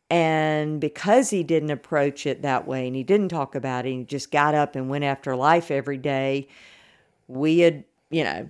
And 0.09 0.81
because 0.81 1.29
he 1.29 1.43
didn't 1.43 1.69
approach 1.69 2.25
it 2.25 2.41
that 2.41 2.67
way 2.67 2.87
and 2.87 2.95
he 2.95 3.03
didn't 3.03 3.29
talk 3.29 3.53
about 3.53 3.85
it, 3.85 3.91
he 3.91 4.03
just 4.03 4.31
got 4.31 4.55
up 4.55 4.75
and 4.75 4.89
went 4.89 5.03
after 5.03 5.35
life 5.35 5.69
every 5.69 5.97
day, 5.97 6.47
we 7.27 7.59
had, 7.59 7.83
you 8.09 8.23
know, 8.23 8.49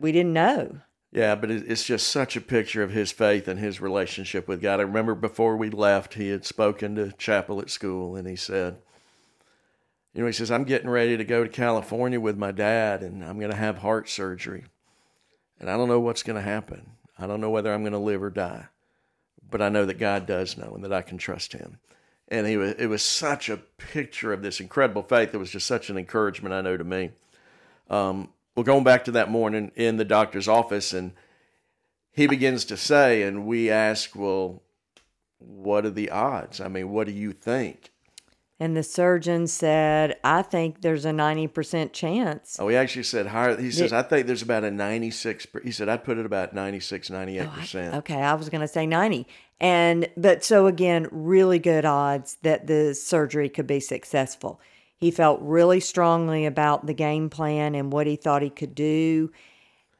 we 0.00 0.10
didn't 0.10 0.32
know. 0.32 0.78
Yeah, 1.12 1.34
but 1.34 1.50
it's 1.50 1.84
just 1.84 2.08
such 2.08 2.36
a 2.36 2.40
picture 2.40 2.82
of 2.82 2.90
his 2.90 3.12
faith 3.12 3.46
and 3.46 3.60
his 3.60 3.82
relationship 3.82 4.48
with 4.48 4.62
God. 4.62 4.80
I 4.80 4.84
remember 4.84 5.14
before 5.14 5.58
we 5.58 5.68
left, 5.68 6.14
he 6.14 6.30
had 6.30 6.46
spoken 6.46 6.94
to 6.94 7.12
chapel 7.12 7.60
at 7.60 7.68
school 7.68 8.16
and 8.16 8.26
he 8.26 8.34
said, 8.34 8.78
you 10.14 10.22
know, 10.22 10.26
he 10.26 10.32
says, 10.32 10.50
I'm 10.50 10.64
getting 10.64 10.88
ready 10.88 11.18
to 11.18 11.24
go 11.24 11.44
to 11.44 11.50
California 11.50 12.18
with 12.18 12.38
my 12.38 12.50
dad 12.50 13.02
and 13.02 13.22
I'm 13.22 13.38
going 13.38 13.50
to 13.50 13.56
have 13.56 13.78
heart 13.78 14.08
surgery. 14.08 14.64
And 15.60 15.70
I 15.70 15.76
don't 15.76 15.88
know 15.88 16.00
what's 16.00 16.22
going 16.22 16.36
to 16.36 16.42
happen. 16.42 16.92
I 17.18 17.26
don't 17.26 17.42
know 17.42 17.50
whether 17.50 17.72
I'm 17.72 17.82
going 17.82 17.92
to 17.92 17.98
live 17.98 18.22
or 18.22 18.30
die 18.30 18.68
but 19.52 19.62
I 19.62 19.68
know 19.68 19.86
that 19.86 19.98
God 19.98 20.26
does 20.26 20.58
know 20.58 20.72
and 20.74 20.82
that 20.82 20.92
I 20.92 21.02
can 21.02 21.18
trust 21.18 21.52
Him. 21.52 21.78
And 22.26 22.46
he 22.46 22.56
was, 22.56 22.72
it 22.78 22.86
was 22.86 23.02
such 23.02 23.48
a 23.48 23.58
picture 23.58 24.32
of 24.32 24.42
this 24.42 24.58
incredible 24.58 25.02
faith. 25.02 25.34
It 25.34 25.38
was 25.38 25.50
just 25.50 25.66
such 25.66 25.90
an 25.90 25.98
encouragement, 25.98 26.54
I 26.54 26.62
know, 26.62 26.76
to 26.76 26.82
me. 26.82 27.10
Um, 27.90 28.30
well, 28.54 28.64
going 28.64 28.84
back 28.84 29.04
to 29.04 29.12
that 29.12 29.30
morning 29.30 29.72
in 29.74 29.96
the 29.96 30.04
doctor's 30.04 30.48
office, 30.48 30.92
and 30.92 31.12
he 32.12 32.26
begins 32.26 32.64
to 32.66 32.76
say, 32.76 33.22
and 33.22 33.46
we 33.46 33.70
ask, 33.70 34.14
well, 34.14 34.62
what 35.38 35.84
are 35.84 35.90
the 35.90 36.10
odds? 36.10 36.60
I 36.60 36.68
mean, 36.68 36.90
what 36.90 37.06
do 37.06 37.12
you 37.12 37.32
think? 37.32 37.90
And 38.60 38.76
the 38.76 38.84
surgeon 38.84 39.48
said, 39.48 40.18
I 40.22 40.42
think 40.42 40.82
there's 40.82 41.04
a 41.04 41.10
90% 41.10 41.92
chance. 41.92 42.58
Oh, 42.60 42.68
he 42.68 42.76
actually 42.76 43.02
said 43.02 43.26
higher. 43.26 43.60
He 43.60 43.72
says, 43.72 43.92
I 43.92 44.02
think 44.02 44.28
there's 44.28 44.42
about 44.42 44.62
a 44.62 44.70
96. 44.70 45.48
He 45.64 45.72
said, 45.72 45.88
I'd 45.88 46.04
put 46.04 46.16
it 46.16 46.24
about 46.24 46.54
96, 46.54 47.08
98%. 47.08 47.48
Oh, 47.48 47.94
I, 47.94 47.98
okay, 47.98 48.22
I 48.22 48.34
was 48.34 48.50
going 48.50 48.60
to 48.60 48.68
say 48.68 48.86
90. 48.86 49.26
And, 49.58 50.08
but 50.16 50.44
so 50.44 50.68
again, 50.68 51.08
really 51.10 51.58
good 51.58 51.84
odds 51.84 52.36
that 52.42 52.68
the 52.68 52.94
surgery 52.94 53.48
could 53.48 53.66
be 53.66 53.80
successful. 53.80 54.60
He 55.02 55.10
felt 55.10 55.40
really 55.42 55.80
strongly 55.80 56.46
about 56.46 56.86
the 56.86 56.94
game 56.94 57.28
plan 57.28 57.74
and 57.74 57.92
what 57.92 58.06
he 58.06 58.14
thought 58.14 58.40
he 58.40 58.50
could 58.50 58.72
do. 58.72 59.32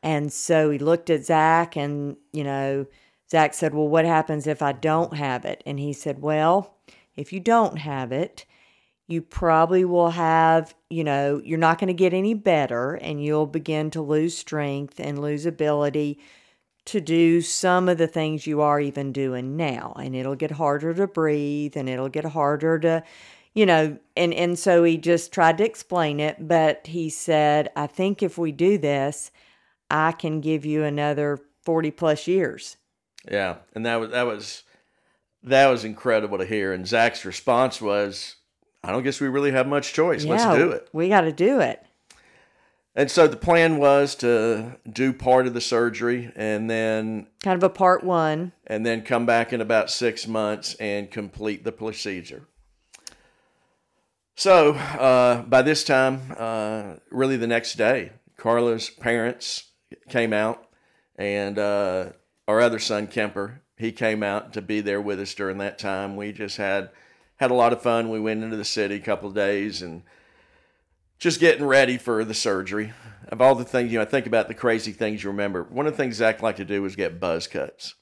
And 0.00 0.32
so 0.32 0.71
he 0.71 0.78
looked 0.78 1.11
at 1.11 1.25
Zach 1.25 1.76
and, 1.76 2.16
you 2.32 2.44
know, 2.44 2.87
Zach 3.28 3.52
said, 3.52 3.75
Well, 3.75 3.88
what 3.88 4.04
happens 4.04 4.47
if 4.47 4.62
I 4.62 4.71
don't 4.71 5.14
have 5.14 5.44
it? 5.44 5.61
And 5.66 5.80
he 5.80 5.92
said, 5.92 6.23
Well, 6.23 6.76
if 7.16 7.32
you 7.32 7.40
don't 7.40 7.78
have 7.78 8.12
it, 8.12 8.47
you 9.09 9.23
probably 9.23 9.85
will 9.85 10.11
have, 10.11 10.73
you 10.88 11.02
know, 11.02 11.42
you're 11.44 11.59
not 11.59 11.80
going 11.80 11.88
to 11.88 11.94
get 11.94 12.14
any 12.14 12.35
better 12.35 12.94
and 12.94 13.25
you'll 13.25 13.49
begin 13.49 13.90
to 13.90 14.02
lose 14.02 14.38
strength 14.38 15.00
and 15.00 15.21
lose 15.21 15.47
ability 15.47 16.21
to 16.85 17.00
do 17.00 17.40
some 17.40 17.88
of 17.88 17.99
the 17.99 18.06
things 18.06 18.47
you 18.47 18.61
are 18.61 18.78
even 18.78 19.11
doing 19.12 19.56
now. 19.56 19.94
And 19.99 20.14
it'll 20.14 20.37
get 20.37 20.52
harder 20.52 20.94
to 20.94 21.09
breathe 21.09 21.76
and 21.76 21.88
it'll 21.88 22.09
get 22.09 22.26
harder 22.26 22.78
to, 22.78 23.02
you 23.54 23.66
know, 23.66 23.99
and, 24.16 24.32
and 24.35 24.59
so 24.59 24.85
he 24.85 24.97
just 24.97 25.32
tried 25.32 25.59
to 25.59 25.64
explain 25.64 26.21
it. 26.21 26.37
But 26.47 26.87
he 26.87 27.11
said, 27.11 27.71
I 27.76 27.87
think 27.87 28.23
if 28.23 28.38
we 28.38 28.52
do 28.52 28.78
this, 28.78 29.30
I 29.90 30.12
can 30.12 30.40
give 30.40 30.64
you 30.64 30.85
another 30.85 31.38
40 31.64 31.90
plus 31.90 32.26
years. 32.26 32.76
Yeah. 33.30 33.56
And 33.75 33.87
that 33.87 33.97
was, 34.00 34.11
that 34.11 34.26
was, 34.26 34.62
that 35.42 35.68
was 35.68 35.85
incredible 35.85 36.38
to 36.38 36.47
hear. 36.47 36.73
And 36.73 36.87
Zach's 36.87 37.25
response 37.25 37.80
was, 37.80 38.37
I 38.82 38.90
don't 38.90 39.02
guess 39.02 39.21
we 39.21 39.28
really 39.28 39.52
have 39.52 39.68
much 39.68 39.92
choice. 39.92 40.25
Yeah, 40.25 40.32
Let's 40.32 40.59
do 40.59 40.71
it. 40.71 40.88
We 40.92 41.09
got 41.09 41.23
to 41.23 41.32
do 41.32 41.61
it. 41.61 41.85
And 42.94 43.11
so 43.11 43.26
the 43.26 43.37
plan 43.37 43.78
was 43.78 44.14
to 44.16 44.76
do 44.90 45.12
part 45.14 45.47
of 45.47 45.54
the 45.54 45.62
surgery 45.62 46.30
and 46.37 46.68
then 46.68 47.26
kind 47.42 47.56
of 47.56 47.62
a 47.62 47.73
part 47.73 48.04
one, 48.04 48.52
and 48.66 48.85
then 48.85 49.00
come 49.02 49.25
back 49.25 49.52
in 49.52 49.62
about 49.62 49.90
six 49.90 50.26
months 50.26 50.75
and 50.75 51.11
complete 51.11 51.64
the 51.64 51.73
procedure. 51.73 52.47
So 54.42 54.72
uh, 54.75 55.42
by 55.42 55.62
this 55.62 55.84
time, 55.84 56.34
uh, 56.37 56.94
really 57.12 57.37
the 57.37 57.46
next 57.46 57.75
day, 57.75 58.11
Carla's 58.37 58.90
parents 58.90 59.70
came 60.08 60.32
out, 60.32 60.66
and 61.14 61.56
uh, 61.61 62.06
our 62.49 62.61
other 62.61 62.80
son 62.80 63.06
Kemper 63.06 63.62
he 63.76 63.92
came 63.92 64.25
out 64.25 64.52
to 64.54 64.61
be 64.61 64.80
there 64.80 65.00
with 65.00 65.20
us 65.20 65.32
during 65.32 65.58
that 65.58 65.78
time. 65.78 66.16
We 66.16 66.32
just 66.32 66.56
had 66.56 66.90
had 67.37 67.52
a 67.52 67.54
lot 67.54 67.72
of 67.72 67.82
fun. 67.82 68.11
We 68.11 68.18
went 68.18 68.42
into 68.42 68.56
the 68.56 68.64
city 68.64 68.96
a 68.96 68.99
couple 68.99 69.28
of 69.28 69.34
days 69.37 69.80
and 69.80 70.02
just 71.20 71.38
getting 71.38 71.64
ready 71.64 71.96
for 71.96 72.25
the 72.25 72.34
surgery. 72.34 72.94
Of 73.28 73.40
all 73.40 73.54
the 73.54 73.64
things, 73.64 73.92
you 73.92 73.99
know, 73.99 74.02
I 74.02 74.06
think 74.06 74.26
about 74.26 74.49
the 74.49 74.54
crazy 74.54 74.90
things 74.90 75.22
you 75.22 75.30
remember. 75.30 75.62
One 75.62 75.87
of 75.87 75.92
the 75.92 75.96
things 75.96 76.16
Zach 76.16 76.42
liked 76.42 76.58
to 76.58 76.64
do 76.64 76.82
was 76.82 76.96
get 76.96 77.20
buzz 77.20 77.46
cuts. 77.46 77.94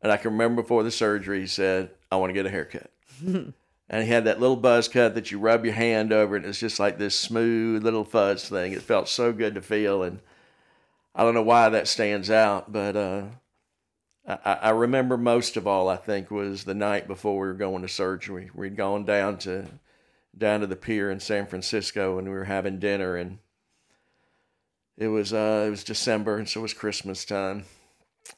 And 0.00 0.12
I 0.12 0.16
can 0.16 0.30
remember 0.30 0.62
before 0.62 0.84
the 0.84 0.92
surgery, 0.92 1.40
he 1.40 1.48
said, 1.48 1.90
I 2.12 2.14
want 2.18 2.30
to 2.30 2.34
get 2.34 2.46
a 2.46 2.50
haircut. 2.50 2.92
and 3.88 4.04
he 4.04 4.10
had 4.10 4.24
that 4.24 4.40
little 4.40 4.56
buzz 4.56 4.88
cut 4.88 5.14
that 5.14 5.30
you 5.30 5.38
rub 5.38 5.64
your 5.64 5.74
hand 5.74 6.12
over, 6.12 6.36
and 6.36 6.44
it's 6.44 6.58
just 6.58 6.80
like 6.80 6.98
this 6.98 7.18
smooth 7.18 7.84
little 7.84 8.04
fuzz 8.04 8.48
thing. 8.48 8.72
It 8.72 8.82
felt 8.82 9.08
so 9.08 9.32
good 9.32 9.54
to 9.54 9.62
feel. 9.62 10.02
And 10.02 10.20
I 11.14 11.22
don't 11.22 11.34
know 11.34 11.42
why 11.42 11.68
that 11.68 11.88
stands 11.88 12.30
out, 12.30 12.72
but 12.72 12.96
uh, 12.96 13.22
I, 14.26 14.54
I 14.54 14.70
remember 14.70 15.16
most 15.16 15.56
of 15.56 15.66
all, 15.66 15.88
I 15.88 15.96
think, 15.96 16.30
was 16.30 16.64
the 16.64 16.74
night 16.74 17.06
before 17.06 17.34
we 17.34 17.46
were 17.46 17.54
going 17.54 17.82
to 17.82 17.88
surgery. 17.88 18.50
We'd 18.54 18.76
gone 18.76 19.04
down 19.04 19.38
to 19.38 19.66
down 20.36 20.60
to 20.60 20.66
the 20.66 20.76
pier 20.76 21.10
in 21.10 21.18
San 21.20 21.46
Francisco 21.46 22.18
and 22.18 22.28
we 22.28 22.34
were 22.34 22.44
having 22.44 22.78
dinner 22.78 23.16
and 23.16 23.38
it 24.98 25.08
was 25.08 25.32
uh, 25.32 25.64
it 25.66 25.70
was 25.70 25.82
December 25.82 26.36
and 26.36 26.46
so 26.46 26.60
it 26.60 26.62
was 26.62 26.74
Christmas 26.74 27.24
time. 27.24 27.64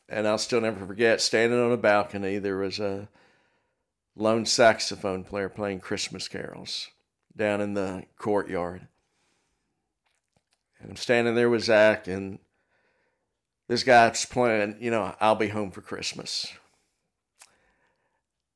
And 0.09 0.29
I'll 0.29 0.39
still 0.39 0.61
never 0.61 0.85
forget 0.85 1.21
standing 1.21 1.59
on 1.59 1.73
a 1.73 1.77
balcony 1.77 2.39
there 2.39 2.59
was 2.59 2.79
a 2.79 3.09
lone 4.19 4.45
saxophone 4.45 5.23
player 5.25 5.49
playing 5.49 5.81
Christmas 5.81 6.29
carols 6.29 6.89
down 7.37 7.61
in 7.61 7.75
the 7.75 8.05
courtyard. 8.19 8.89
And 10.81 10.91
I'm 10.91 10.97
standing 10.97 11.35
there 11.35 11.49
with 11.49 11.65
Zach 11.65 12.09
and 12.09 12.39
this 13.69 13.85
guy's 13.85 14.25
playing, 14.25 14.77
you 14.81 14.91
know, 14.91 15.15
I'll 15.21 15.35
be 15.35 15.49
home 15.49 15.71
for 15.71 15.83
Christmas. 15.83 16.53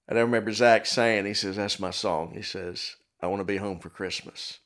And 0.08 0.18
I 0.18 0.22
remember 0.22 0.52
Zach 0.52 0.84
saying, 0.84 1.26
he 1.26 1.34
says, 1.34 1.56
that's 1.56 1.78
my 1.78 1.90
song. 1.90 2.32
He 2.34 2.42
says, 2.42 2.96
I 3.20 3.28
want 3.28 3.40
to 3.40 3.44
be 3.44 3.58
home 3.58 3.78
for 3.78 3.88
Christmas. 3.88 4.58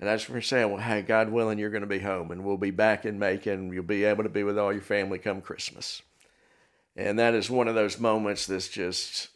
And 0.00 0.08
I 0.08 0.16
just 0.16 0.28
remember 0.28 0.42
saying, 0.42 0.70
well, 0.70 0.82
hey, 0.82 1.02
God 1.02 1.30
willing, 1.30 1.58
you're 1.58 1.70
going 1.70 1.82
to 1.82 1.86
be 1.86 1.98
home 2.00 2.30
and 2.30 2.42
we'll 2.42 2.56
be 2.56 2.70
back 2.70 3.04
in 3.04 3.18
Macon. 3.18 3.72
You'll 3.72 3.84
be 3.84 4.04
able 4.04 4.24
to 4.24 4.28
be 4.28 4.42
with 4.42 4.58
all 4.58 4.72
your 4.72 4.82
family 4.82 5.18
come 5.18 5.40
Christmas. 5.40 6.02
And 6.96 7.18
that 7.18 7.34
is 7.34 7.48
one 7.48 7.68
of 7.68 7.74
those 7.74 8.00
moments 8.00 8.46
that's 8.46 8.68
just 8.68 9.28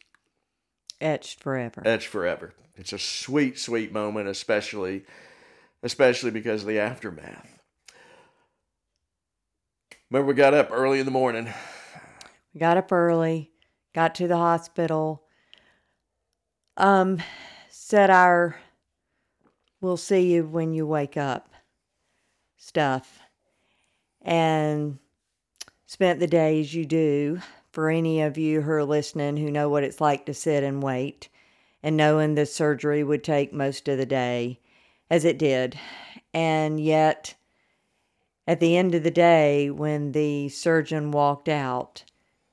etched 1.05 1.41
forever. 1.41 1.83
Etched 1.85 2.09
forever. 2.09 2.55
It's 2.77 2.93
a 2.93 2.99
sweet, 2.99 3.59
sweet 3.59 3.93
moment, 3.93 4.29
especially, 4.29 5.05
especially 5.83 6.31
because 6.33 6.63
of 6.63 6.69
the 6.69 6.81
aftermath. 6.81 7.61
Remember, 10.11 10.29
we 10.29 10.35
got 10.35 10.55
up 10.55 10.71
early 10.73 10.99
in 10.99 11.05
the 11.05 11.13
morning. 11.13 11.53
We 12.53 12.61
got 12.61 12.77
up 12.77 12.91
early, 12.91 13.51
got 13.95 14.15
to 14.17 14.29
the 14.29 14.37
hospital, 14.37 15.23
um, 16.77 17.21
said 17.69 18.11
our 18.11 18.57
we'll 19.81 19.97
see 19.97 20.33
you 20.33 20.45
when 20.47 20.73
you 20.73 20.87
wake 20.87 21.17
up 21.17 21.51
stuff, 22.57 23.21
and 24.23 24.99
spent 25.87 26.19
the 26.19 26.27
day 26.27 26.61
as 26.61 26.75
you 26.75 26.85
do. 26.87 27.39
For 27.75 27.91
any 27.91 28.23
of 28.23 28.39
you 28.39 28.61
who 28.61 28.71
are 28.71 28.85
listening 28.85 29.37
who 29.37 29.51
know 29.51 29.69
what 29.69 29.83
it's 29.83 30.01
like 30.01 30.27
to 30.27 30.33
sit 30.33 30.63
and 30.63 30.81
wait, 30.81 31.29
and 31.83 31.97
knowing 31.97 32.37
the 32.37 32.47
surgery 32.47 33.03
would 33.03 33.25
take 33.25 33.53
most 33.53 33.89
of 33.89 33.99
the 33.99 34.07
day, 34.07 34.61
as 35.11 35.25
it 35.25 35.39
did, 35.39 35.77
and 36.33 36.79
yet 36.79 37.35
at 38.47 38.61
the 38.61 38.77
end 38.77 38.95
of 38.95 39.03
the 39.03 39.11
day, 39.11 39.71
when 39.71 40.13
the 40.13 40.51
surgeon 40.51 41.11
walked 41.11 41.49
out, 41.49 42.05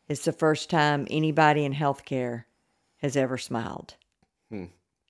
it's 0.10 0.26
the 0.26 0.32
first 0.32 0.72
time 0.72 1.06
anybody 1.12 1.66
in 1.66 1.76
healthcare 1.76 2.46
has 2.98 3.16
ever 3.16 3.38
smiled. 3.38 3.94
Hmm. 4.50 4.66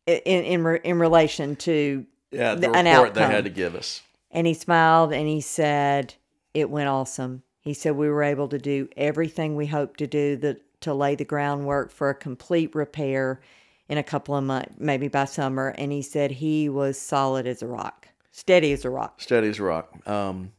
In 0.07 0.43
in 0.43 0.75
in 0.83 0.99
relation 0.99 1.55
to 1.55 2.05
yeah 2.31 2.55
the 2.55 2.69
an 2.71 2.83
report 2.83 3.11
outcome. 3.11 3.13
they 3.13 3.33
had 3.33 3.45
to 3.45 3.49
give 3.49 3.75
us, 3.75 4.01
and 4.29 4.45
he 4.45 4.55
smiled 4.55 5.13
and 5.13 5.29
he 5.29 5.39
said 5.39 6.15
it 6.53 6.69
went 6.69 6.89
awesome. 6.89 7.43
He 7.61 7.75
said 7.75 7.95
we 7.95 8.09
were 8.09 8.23
able 8.23 8.47
to 8.49 8.57
do 8.57 8.89
everything 8.97 9.55
we 9.55 9.67
hoped 9.67 9.99
to 9.99 10.07
do 10.07 10.35
the, 10.35 10.59
to 10.81 10.93
lay 10.93 11.15
the 11.15 11.23
groundwork 11.23 11.91
for 11.91 12.09
a 12.09 12.15
complete 12.15 12.73
repair 12.73 13.39
in 13.87 13.99
a 13.99 14.03
couple 14.03 14.35
of 14.35 14.43
months, 14.43 14.73
maybe 14.79 15.07
by 15.07 15.25
summer. 15.25 15.69
And 15.77 15.91
he 15.91 16.01
said 16.01 16.31
he 16.31 16.69
was 16.69 16.99
solid 16.99 17.45
as 17.45 17.61
a 17.61 17.67
rock, 17.67 18.07
steady 18.31 18.71
as 18.71 18.83
a 18.83 18.89
rock. 18.89 19.21
Steady 19.21 19.49
as 19.49 19.59
a 19.59 19.63
rock. 19.63 20.07
Um, 20.07 20.53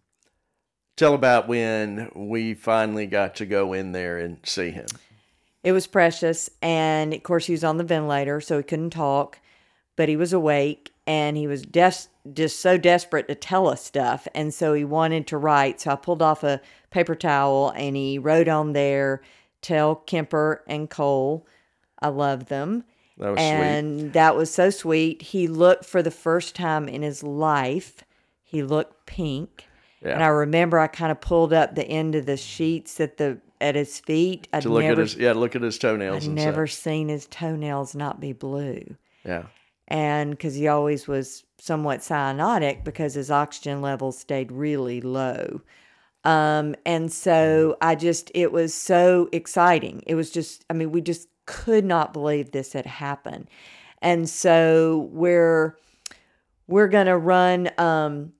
tell 0.97 1.15
about 1.15 1.49
when 1.49 2.11
we 2.15 2.55
finally 2.55 3.07
got 3.07 3.35
to 3.37 3.47
go 3.47 3.73
in 3.73 3.91
there 3.93 4.19
and 4.19 4.39
see 4.45 4.71
him. 4.71 4.87
It 5.65 5.73
was 5.73 5.89
precious. 5.89 6.51
And 6.61 7.13
of 7.13 7.23
course, 7.25 7.47
he 7.47 7.53
was 7.53 7.65
on 7.65 7.79
the 7.79 7.85
ventilator, 7.85 8.41
so 8.41 8.59
he 8.59 8.63
couldn't 8.63 8.91
talk, 8.91 9.41
but 9.97 10.09
he 10.09 10.17
was 10.17 10.33
awake 10.33 10.92
and 11.07 11.37
he 11.37 11.47
was 11.47 11.63
des- 11.63 12.09
just 12.33 12.61
so 12.61 12.79
desperate 12.79 13.29
to 13.29 13.35
tell 13.35 13.69
us 13.69 13.85
stuff. 13.85 14.29
And 14.35 14.53
so 14.55 14.75
he 14.75 14.85
wanted 14.85 15.27
to 15.29 15.37
write. 15.37 15.81
So 15.81 15.91
I 15.91 15.97
pulled 15.97 16.23
off 16.23 16.43
a 16.45 16.61
paper 16.91 17.15
towel 17.15 17.73
and 17.77 17.97
he 17.97 18.19
wrote 18.19 18.49
on 18.49 18.73
there, 18.73 19.23
Tell 19.61 19.95
Kemper 19.95 20.65
and 20.67 20.91
Cole 20.91 21.47
I 22.03 22.09
love 22.09 22.47
them. 22.47 22.85
That 23.19 23.31
was 23.31 23.39
and 23.39 23.59
sweet. 23.59 23.69
And 23.69 24.13
that 24.15 24.37
was 24.37 24.53
so 24.53 24.71
sweet. 24.71 25.23
He 25.23 25.47
looked 25.47 25.85
for 25.85 26.03
the 26.03 26.11
first 26.11 26.55
time 26.55 26.89
in 26.89 27.03
his 27.03 27.23
life, 27.23 28.03
he 28.43 28.63
looked 28.63 29.07
pink. 29.07 29.67
Yeah. 30.03 30.15
And 30.15 30.25
I 30.25 30.29
remember 30.29 30.81
I 30.81 30.89
kind 30.89 31.13
of 31.13 31.21
pulled 31.21 31.53
up 31.53 31.75
the 31.75 31.85
end 31.85 32.17
of 32.17 32.27
the 32.27 32.37
sheets 32.37 33.01
at 33.01 33.19
the 33.19 33.39
at 33.61 33.77
his 33.77 34.01
feet. 34.01 34.49
I'd 34.53 34.63
to 34.63 34.69
look 34.69 34.83
never, 34.83 34.93
at 34.93 34.99
his 34.99 35.17
yeah, 35.17 35.33
look 35.33 35.55
at 35.55 35.63
his 35.63 35.79
toenails 35.79 36.27
I'd 36.27 36.33
never 36.33 36.67
such. 36.67 36.81
seen 36.81 37.09
his 37.09 37.27
toenails 37.27 37.95
not 37.95 38.21
be 38.21 38.33
blue. 38.33 38.97
Yeah. 39.25 39.45
And 39.93 40.31
because 40.31 40.55
he 40.55 40.69
always 40.69 41.07
was 41.07 41.45
somewhat 41.59 42.01
cyanotic 42.01 42.83
because 42.83 43.13
his 43.13 43.31
oxygen 43.31 43.83
levels 43.83 44.19
stayed 44.19 44.51
really 44.51 45.03
low. 45.03 45.61
Um, 46.25 46.75
and 46.87 47.13
so 47.13 47.77
I 47.83 47.95
just, 47.95 48.31
it 48.35 48.53
was 48.53 48.73
so 48.73 49.29
exciting. 49.33 50.03
It 50.07 50.15
was 50.15 50.31
just, 50.31 50.65
I 50.71 50.73
mean, 50.73 50.93
we 50.93 51.03
just 51.03 51.29
could 51.45 51.85
not 51.85 52.15
believe 52.15 52.53
this 52.53 52.73
had 52.73 52.87
happened. 52.87 53.51
And 54.01 54.29
so 54.31 55.11
we're, 55.13 55.77
we're 56.69 56.89
going 56.89 57.07
to 57.07 57.19
run, 57.19 57.71
um, 57.77 58.33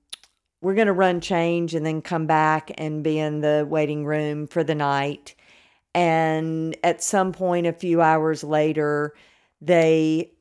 we're 0.61 0.73
going 0.73 0.87
to 0.87 0.93
run 0.93 1.21
change 1.21 1.75
and 1.75 1.85
then 1.85 2.01
come 2.01 2.25
back 2.25 2.71
and 2.79 3.03
be 3.03 3.19
in 3.19 3.41
the 3.41 3.67
waiting 3.69 4.05
room 4.05 4.47
for 4.47 4.63
the 4.63 4.75
night. 4.75 5.35
And 5.93 6.75
at 6.83 7.03
some 7.03 7.31
point, 7.31 7.67
a 7.67 7.73
few 7.73 8.01
hours 8.01 8.43
later, 8.43 9.13
they 9.61 10.32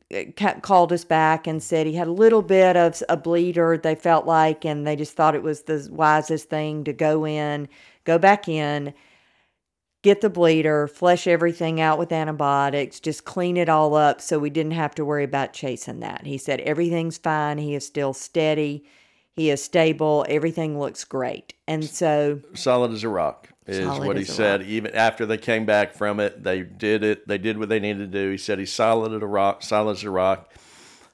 called 0.63 0.93
us 0.93 1.05
back 1.05 1.47
and 1.47 1.63
said 1.63 1.87
he 1.87 1.95
had 1.95 2.09
a 2.09 2.13
little 2.13 2.43
bit 2.43 2.77
of 2.77 3.03
a 3.09 3.17
bleeder, 3.17 3.79
they 3.79 3.95
felt 3.95 4.27
like, 4.27 4.65
and 4.65 4.87
they 4.87 4.97
just 4.97 5.15
thought 5.15 5.35
it 5.35 5.43
was 5.43 5.63
the 5.63 5.89
wisest 5.91 6.49
thing 6.49 6.85
to 6.85 6.93
go 6.93 7.27
in, 7.27 7.69
go 8.05 8.19
back 8.19 8.49
in, 8.49 8.93
get 10.03 10.21
the 10.21 10.31
bleeder, 10.31 10.89
flush 10.89 11.27
everything 11.27 11.81
out 11.81 11.99
with 11.99 12.13
antibiotics, 12.13 13.01
just 13.01 13.25
clean 13.25 13.57
it 13.57 13.69
all 13.69 13.95
up 13.95 14.21
so 14.21 14.39
we 14.39 14.51
didn't 14.51 14.73
have 14.73 14.95
to 14.95 15.05
worry 15.05 15.25
about 15.25 15.53
chasing 15.53 16.01
that. 16.01 16.27
He 16.27 16.39
said 16.39 16.61
everything's 16.61 17.19
fine, 17.19 17.59
he 17.59 17.75
is 17.75 17.87
still 17.87 18.13
steady. 18.13 18.85
He 19.35 19.49
is 19.49 19.65
stable. 19.65 20.27
Everything 20.29 20.79
looks 20.79 21.05
great. 21.05 21.55
And 21.67 21.85
so 21.85 22.41
Solid 22.55 22.93
as 22.93 23.03
a 23.03 23.09
rock 23.09 23.49
is 23.67 23.85
Solid 23.85 24.07
what 24.07 24.17
he 24.17 24.25
said. 24.25 24.61
rock. 24.61 24.69
Even 24.69 24.95
after 24.95 25.27
they 25.27 25.39
came 25.39 25.65
back 25.65 25.93
from 25.93 26.21
it, 26.21 26.43
they 26.43 26.63
did 26.63 27.05
it. 27.05 27.27
They 27.29 27.39
did 27.39 27.59
what 27.59 27.69
they 27.69 27.81
needed 27.81 28.13
to 28.13 28.19
do. 28.19 28.31
He 28.31 28.39
said 28.39 28.59
he's 28.59 28.73
solid 28.73 29.13
as 29.13 29.23
a 29.23 29.27
rock. 29.27 29.63
Solid 29.63 29.93
as 29.93 30.05
a 30.05 30.11
rock. 30.11 30.53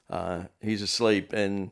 Uh, 0.09 0.43
he's 0.59 0.81
asleep, 0.81 1.33
and 1.33 1.71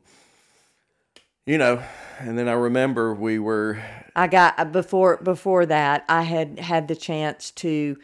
you 1.45 1.57
know. 1.57 1.81
And 2.19 2.37
then 2.37 2.47
I 2.47 2.53
remember 2.53 3.13
we 3.13 3.37
were 3.37 3.81
I 4.15 4.27
got 4.27 4.55
uh, 4.57 4.65
before 4.65 5.17
before 5.17 5.65
that 5.67 6.03
I 6.09 6.23
had 6.23 6.59
had 6.59 6.87
the 6.87 6.95
chance 6.95 7.51
to 7.51 7.97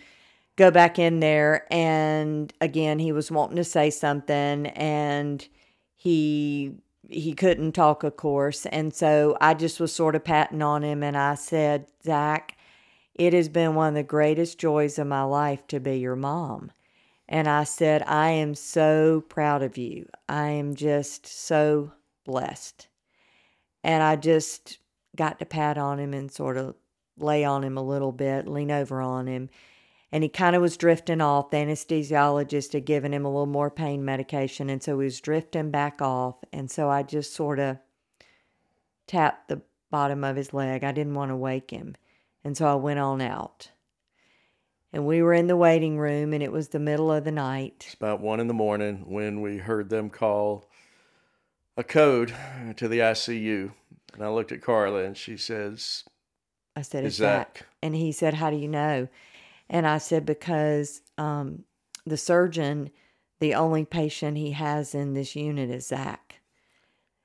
go 0.55 0.69
back 0.69 0.99
in 0.99 1.19
there 1.19 1.65
and 1.73 2.53
again 2.61 2.99
he 2.99 3.11
was 3.11 3.31
wanting 3.31 3.55
to 3.55 3.63
say 3.63 3.89
something 3.89 4.67
and 4.67 5.47
he 5.95 6.75
he 7.09 7.33
couldn't 7.33 7.71
talk 7.71 8.03
of 8.03 8.15
course 8.15 8.67
and 8.67 8.93
so 8.93 9.35
I 9.41 9.55
just 9.55 9.79
was 9.79 9.91
sort 9.91 10.15
of 10.15 10.23
patting 10.23 10.61
on 10.61 10.83
him 10.83 11.01
and 11.01 11.17
I 11.17 11.33
said 11.33 11.87
Zach 12.05 12.55
it 13.15 13.33
has 13.33 13.49
been 13.49 13.75
one 13.75 13.89
of 13.89 13.93
the 13.95 14.03
greatest 14.03 14.57
joys 14.57 14.97
of 14.97 15.07
my 15.07 15.23
life 15.23 15.65
to 15.67 15.79
be 15.79 15.97
your 15.97 16.15
mom 16.15 16.71
and 17.27 17.47
I 17.47 17.63
said 17.63 18.03
I 18.03 18.29
am 18.29 18.55
so 18.55 19.21
proud 19.29 19.61
of 19.61 19.77
you 19.77 20.07
I 20.27 20.49
am 20.49 20.75
just 20.75 21.27
so 21.27 21.93
blessed 22.25 22.87
and 23.83 24.01
I 24.01 24.15
just 24.15 24.79
got 25.15 25.39
to 25.39 25.45
pat 25.45 25.77
on 25.77 25.99
him 25.99 26.13
and 26.13 26.31
sort 26.31 26.57
of 26.57 26.75
lay 27.17 27.43
on 27.43 27.63
him 27.63 27.77
a 27.77 27.83
little 27.83 28.11
bit, 28.11 28.47
lean 28.47 28.71
over 28.71 29.01
on 29.01 29.27
him. 29.27 29.49
And 30.11 30.23
he 30.23 30.29
kind 30.29 30.55
of 30.55 30.61
was 30.61 30.77
drifting 30.77 31.21
off. 31.21 31.49
The 31.49 31.57
anesthesiologist 31.57 32.73
had 32.73 32.85
given 32.85 33.13
him 33.13 33.25
a 33.25 33.29
little 33.29 33.47
more 33.47 33.71
pain 33.71 34.05
medication. 34.05 34.69
And 34.69 34.81
so 34.81 34.99
he 34.99 35.05
was 35.05 35.19
drifting 35.19 35.71
back 35.71 36.01
off. 36.01 36.35
And 36.53 36.69
so 36.69 36.89
I 36.89 37.03
just 37.03 37.33
sort 37.33 37.59
of 37.59 37.77
tapped 39.07 39.49
the 39.49 39.61
bottom 39.89 40.23
of 40.23 40.35
his 40.35 40.53
leg. 40.53 40.83
I 40.83 40.91
didn't 40.91 41.15
want 41.15 41.29
to 41.29 41.35
wake 41.35 41.71
him. 41.71 41.95
And 42.43 42.57
so 42.57 42.67
I 42.67 42.75
went 42.75 42.99
on 42.99 43.21
out. 43.21 43.69
And 44.91 45.07
we 45.07 45.21
were 45.21 45.33
in 45.33 45.47
the 45.47 45.57
waiting 45.57 45.97
room, 45.97 46.33
and 46.33 46.43
it 46.43 46.51
was 46.51 46.69
the 46.69 46.79
middle 46.79 47.11
of 47.11 47.23
the 47.23 47.31
night. 47.31 47.83
It's 47.85 47.95
about 47.95 48.21
one 48.21 48.39
in 48.39 48.47
the 48.47 48.53
morning 48.53 49.05
when 49.07 49.41
we 49.41 49.57
heard 49.57 49.89
them 49.89 50.09
call 50.09 50.69
a 51.75 51.83
code 51.83 52.33
to 52.77 52.87
the 52.87 52.99
ICU. 52.99 53.71
And 54.13 54.23
I 54.23 54.29
looked 54.29 54.51
at 54.51 54.61
Carla, 54.61 55.03
and 55.03 55.17
she 55.17 55.37
says, 55.37 56.03
I 56.75 56.81
said, 56.81 57.11
Zach?" 57.11 57.57
Zach?" 57.59 57.65
And 57.81 57.95
he 57.95 58.11
said, 58.11 58.35
"How 58.35 58.51
do 58.51 58.57
you 58.57 58.67
know?" 58.67 59.07
And 59.69 59.87
I 59.87 59.97
said, 59.97 60.25
"Because 60.25 61.01
um, 61.17 61.63
the 62.05 62.17
surgeon, 62.17 62.91
the 63.39 63.55
only 63.55 63.85
patient 63.85 64.37
he 64.37 64.51
has 64.51 64.93
in 64.93 65.13
this 65.13 65.35
unit 65.35 65.69
is 65.69 65.87
Zach, 65.87 66.22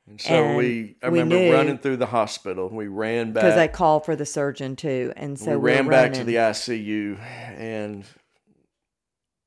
And 0.08 0.20
so 0.20 0.30
And 0.32 0.56
we, 0.56 0.96
I 1.02 1.10
we 1.10 1.20
remember 1.20 1.52
running 1.54 1.78
through 1.78 1.98
the 1.98 2.06
hospital. 2.06 2.68
We 2.70 2.86
ran 2.88 3.32
back. 3.32 3.42
because 3.44 3.56
they 3.56 3.68
called 3.68 4.04
for 4.06 4.16
the 4.16 4.24
surgeon 4.26 4.74
too." 4.76 5.12
And 5.16 5.38
so 5.38 5.58
we 5.58 5.70
ran 5.72 5.86
back 5.88 6.12
to 6.14 6.24
the 6.24 6.36
ICU, 6.36 7.18
and 7.20 8.04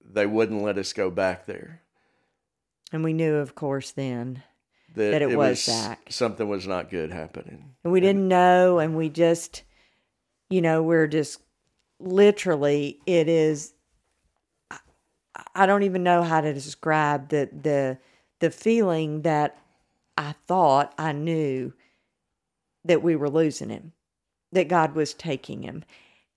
they 0.04 0.26
wouldn't 0.28 0.62
let 0.62 0.78
us 0.78 0.94
go 0.94 1.10
back 1.10 1.46
there. 1.46 1.82
and 2.94 3.04
we 3.04 3.14
knew, 3.14 3.36
of 3.36 3.56
course, 3.56 3.92
then, 3.92 4.44
That, 4.96 5.12
That 5.12 5.22
it 5.22 5.38
was 5.38 5.64
Zach. 5.64 6.02
Something 6.10 6.50
was 6.50 6.68
not 6.68 6.90
good 6.90 7.12
happening. 7.14 7.74
and 7.84 7.94
we 7.94 8.02
didn't 8.02 8.28
know, 8.28 8.80
and 8.80 8.96
we 8.98 9.08
just, 9.10 9.64
you 10.50 10.62
know, 10.62 10.84
we're 10.84 11.08
just 11.08 11.40
literally, 12.00 13.00
it 13.06 13.28
is. 13.30 13.74
I- 14.70 14.80
I 15.56 15.66
don't 15.66 15.84
even 15.84 16.04
know 16.04 16.24
how 16.24 16.42
to 16.42 16.54
describe 16.54 17.30
the 17.30 17.50
the 17.54 17.98
the 18.40 18.52
feeling 18.52 19.22
that 19.22 19.58
I 20.18 20.36
thought 20.48 20.94
I 20.98 21.12
knew 21.12 21.74
that 22.86 23.04
we 23.04 23.16
were 23.16 23.30
losing 23.30 23.70
him, 23.70 23.94
that 24.52 24.68
God 24.68 24.96
was 24.96 25.14
taking 25.14 25.64
him, 25.64 25.84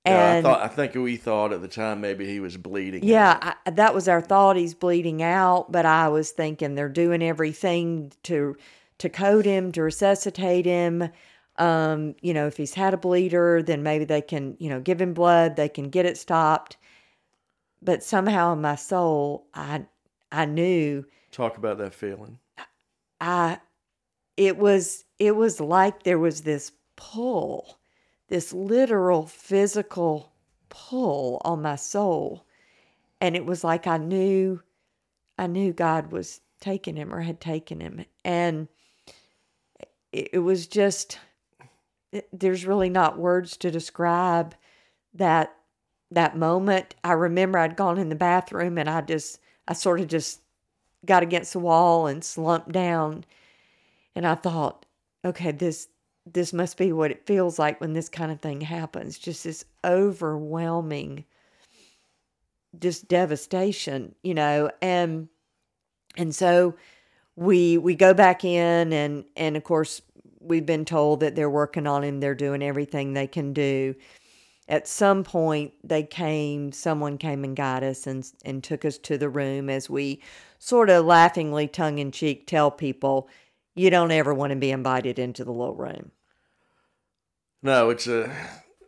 Yeah, 0.07 0.37
I 0.39 0.43
thought 0.43 0.61
I 0.63 0.69
think 0.69 0.95
we 0.95 1.17
thought 1.17 1.53
at 1.53 1.63
the 1.63 1.69
time 1.69 2.01
maybe 2.01 2.27
he 2.27 2.41
was 2.41 2.57
bleeding. 2.57 3.03
out. 3.03 3.07
yeah, 3.07 3.55
I, 3.67 3.71
that 3.71 3.95
was 3.95 4.09
our 4.09 4.21
thought. 4.21 4.57
He's 4.57 4.75
bleeding 4.75 5.23
out, 5.23 5.73
but 5.73 5.87
I 5.87 6.09
was 6.09 6.31
thinking 6.31 6.75
they're 6.75 6.89
doing 6.89 7.23
everything 7.23 8.13
to 8.25 8.57
to 8.99 9.09
code 9.09 9.45
him, 9.47 9.73
to 9.73 9.83
resuscitate 9.83 10.67
him. 10.67 11.09
Um, 11.57 12.15
you 12.21 12.35
know, 12.35 12.47
if 12.47 12.57
he's 12.57 12.75
had 12.75 12.95
a 12.95 12.97
bleeder, 12.99 13.63
then 13.63 13.83
maybe 13.83 14.05
they 14.05 14.21
can, 14.23 14.57
you 14.59 14.69
know, 14.69 14.81
give 14.81 15.01
him 15.01 15.15
blood. 15.15 15.57
They 15.57 15.69
can 15.69 15.89
get 15.89 16.05
it 16.07 16.19
stopped. 16.19 16.77
But 17.83 18.03
somehow 18.03 18.53
in 18.53 18.61
my 18.61 18.77
soul, 18.77 19.47
I 19.55 19.87
I 20.31 20.45
knew 20.45 21.05
Talk 21.31 21.57
about 21.57 21.79
that 21.79 21.95
feeling. 21.95 22.39
I 23.25 23.59
it 24.37 24.59
was 24.59 25.05
it 25.19 25.35
was 25.35 25.61
like 25.61 26.03
there 26.03 26.19
was 26.19 26.43
this 26.43 26.73
pull, 26.97 27.79
this 28.29 28.53
literal 28.53 29.27
physical 29.27 30.33
pull 30.69 31.41
on 31.45 31.63
my 31.63 31.77
soul. 31.77 32.47
And 33.21 33.35
it 33.35 33.47
was 33.47 33.65
like 33.65 33.87
I 33.87 33.97
knew 33.97 34.63
I 35.39 35.47
knew 35.47 35.73
God 35.73 36.13
was 36.13 36.41
taking 36.61 36.97
him 36.97 37.15
or 37.15 37.23
had 37.23 37.41
taken 37.41 37.81
him. 37.81 38.05
And 38.25 38.69
it, 40.13 40.31
it 40.35 40.39
was 40.41 40.67
just 40.67 41.19
there's 42.33 42.67
really 42.67 42.91
not 42.91 43.19
words 43.19 43.57
to 43.59 43.71
describe 43.71 44.55
that 45.15 45.55
that 46.11 46.37
moment. 46.37 46.95
I 47.03 47.13
remember 47.13 47.59
I'd 47.59 47.77
gone 47.77 47.99
in 47.99 48.11
the 48.11 48.17
bathroom 48.17 48.77
and 48.77 48.91
I 48.91 49.01
just 49.01 49.41
I 49.67 49.73
sort 49.73 50.01
of 50.01 50.09
just 50.09 50.41
got 51.07 51.23
against 51.23 51.53
the 51.53 51.59
wall 51.59 52.07
and 52.07 52.25
slumped 52.25 52.73
down 52.73 53.25
and 54.15 54.27
I 54.27 54.35
thought, 54.35 54.87
okay, 55.25 55.53
this 55.53 55.89
this 56.27 56.55
must 56.55 56.79
be 56.79 56.91
what 56.93 57.11
it 57.11 57.27
feels 57.27 57.59
like 57.59 57.81
when 57.81 57.93
this 57.93 58.09
kind 58.09 58.33
of 58.33 58.41
thing 58.41 58.63
happens. 58.63 59.19
Just 59.19 59.45
this 59.45 59.65
overwhelming 59.85 61.25
just 62.81 63.09
devastation, 63.09 64.15
you 64.23 64.35
know, 64.35 64.71
and 64.83 65.29
and 66.17 66.35
so 66.35 66.75
we 67.37 67.79
we 67.79 67.95
go 67.95 68.15
back 68.15 68.45
in 68.45 68.93
and 68.93 69.25
and 69.37 69.57
of 69.57 69.65
course 69.65 70.03
we've 70.41 70.67
been 70.67 70.85
told 70.85 71.21
that 71.21 71.35
they're 71.35 71.51
working 71.51 71.87
on 71.87 72.05
him, 72.05 72.21
they're 72.21 72.35
doing 72.35 72.63
everything 72.63 73.13
they 73.13 73.27
can 73.27 73.53
do. 73.53 73.95
At 74.69 74.89
some 74.89 75.25
point 75.25 75.73
they 75.83 76.03
came 76.03 76.73
someone 76.73 77.19
came 77.19 77.45
and 77.45 77.57
got 77.57 77.83
us 77.83 78.07
and 78.07 78.31
and 78.45 78.65
took 78.65 78.85
us 78.85 78.99
to 78.99 79.19
the 79.19 79.29
room 79.29 79.69
as 79.69 79.91
we 79.91 80.21
sort 80.59 80.89
of 80.91 81.05
laughingly 81.05 81.69
tongue 81.69 81.99
in 81.99 82.11
cheek 82.11 82.47
tell 82.47 82.71
people 82.71 83.29
you 83.75 83.91
don't 83.91 84.11
ever 84.13 84.33
want 84.33 84.51
to 84.51 84.57
be 84.57 84.71
invited 84.71 85.19
into 85.19 85.45
the 85.45 85.53
little 85.53 85.75
room 85.75 86.11
No, 87.63 87.89
it's 87.89 88.07
a. 88.07 88.31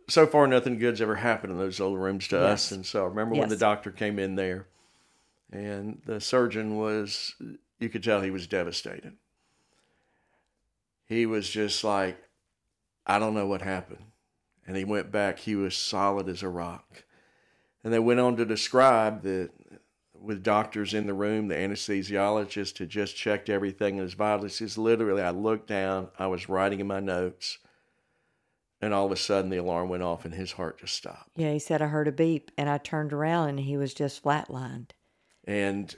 So 0.08 0.26
far, 0.26 0.46
nothing 0.46 0.78
good's 0.78 1.00
ever 1.00 1.16
happened 1.16 1.50
in 1.52 1.58
those 1.58 1.80
little 1.80 1.96
rooms 1.96 2.28
to 2.28 2.38
us. 2.38 2.70
And 2.70 2.86
so 2.86 3.04
I 3.04 3.08
remember 3.08 3.34
when 3.34 3.48
the 3.48 3.56
doctor 3.56 3.90
came 3.90 4.18
in 4.20 4.36
there, 4.36 4.66
and 5.50 6.00
the 6.04 6.20
surgeon 6.20 6.76
was, 6.76 7.34
you 7.80 7.88
could 7.88 8.04
tell 8.04 8.20
he 8.20 8.30
was 8.30 8.46
devastated. 8.46 9.14
He 11.06 11.26
was 11.26 11.48
just 11.48 11.82
like, 11.82 12.18
I 13.06 13.18
don't 13.18 13.34
know 13.34 13.46
what 13.46 13.62
happened. 13.62 14.04
And 14.66 14.76
he 14.76 14.84
went 14.84 15.12
back, 15.12 15.38
he 15.38 15.54
was 15.54 15.76
solid 15.76 16.28
as 16.28 16.42
a 16.42 16.48
rock. 16.48 17.04
And 17.84 17.92
they 17.92 17.98
went 17.98 18.20
on 18.20 18.36
to 18.36 18.44
describe 18.44 19.22
that 19.22 19.50
with 20.20 20.42
doctors 20.42 20.92
in 20.92 21.06
the 21.06 21.14
room, 21.14 21.48
the 21.48 21.54
anesthesiologist 21.54 22.78
had 22.78 22.88
just 22.88 23.16
checked 23.16 23.48
everything 23.48 23.96
in 23.96 24.02
his 24.02 24.14
vitals. 24.14 24.58
He 24.58 24.66
says, 24.66 24.76
literally, 24.76 25.22
I 25.22 25.30
looked 25.30 25.68
down, 25.68 26.08
I 26.18 26.26
was 26.26 26.48
writing 26.48 26.80
in 26.80 26.86
my 26.88 26.98
notes, 27.00 27.58
and 28.80 28.92
all 28.92 29.06
of 29.06 29.12
a 29.12 29.16
sudden 29.16 29.50
the 29.50 29.56
alarm 29.58 29.88
went 29.88 30.02
off 30.02 30.24
and 30.24 30.34
his 30.34 30.52
heart 30.52 30.78
just 30.80 30.94
stopped. 30.94 31.30
yeah 31.36 31.50
he 31.52 31.58
said 31.58 31.80
i 31.80 31.86
heard 31.86 32.06
a 32.06 32.12
beep 32.12 32.50
and 32.58 32.68
i 32.68 32.76
turned 32.76 33.12
around 33.12 33.48
and 33.48 33.60
he 33.60 33.76
was 33.76 33.94
just 33.94 34.22
flatlined 34.22 34.90
And 35.46 35.94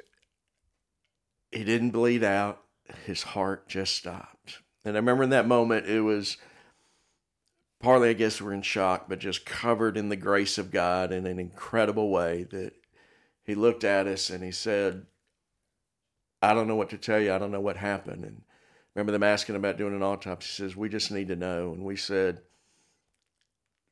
he 1.50 1.64
didn't 1.64 1.90
bleed 1.90 2.22
out, 2.22 2.62
his 3.06 3.22
heart 3.22 3.68
just 3.68 3.94
stopped. 3.96 4.58
And 4.84 4.96
I 4.96 5.00
remember 5.00 5.22
in 5.24 5.30
that 5.30 5.48
moment, 5.48 5.86
it 5.86 6.02
was 6.02 6.36
partly, 7.80 8.10
I 8.10 8.14
guess, 8.14 8.40
we're 8.40 8.52
in 8.52 8.62
shock, 8.62 9.08
but 9.08 9.18
just 9.18 9.46
covered 9.46 9.96
in 9.96 10.08
the 10.08 10.16
grace 10.16 10.58
of 10.58 10.70
God 10.70 11.12
in 11.12 11.26
an 11.26 11.38
incredible 11.38 12.10
way 12.10 12.44
that 12.50 12.72
he 13.44 13.54
looked 13.54 13.84
at 13.84 14.06
us 14.06 14.30
and 14.30 14.42
he 14.42 14.52
said, 14.52 15.06
I 16.42 16.54
don't 16.54 16.68
know 16.68 16.76
what 16.76 16.90
to 16.90 16.98
tell 16.98 17.20
you. 17.20 17.32
I 17.32 17.38
don't 17.38 17.50
know 17.50 17.60
what 17.60 17.76
happened. 17.76 18.24
And 18.24 18.42
remember 18.94 19.12
them 19.12 19.22
asking 19.22 19.56
about 19.56 19.78
doing 19.78 19.94
an 19.94 20.02
autopsy. 20.02 20.48
He 20.48 20.68
says, 20.68 20.76
We 20.76 20.88
just 20.88 21.10
need 21.10 21.28
to 21.28 21.36
know. 21.36 21.72
And 21.72 21.84
we 21.84 21.96
said, 21.96 22.42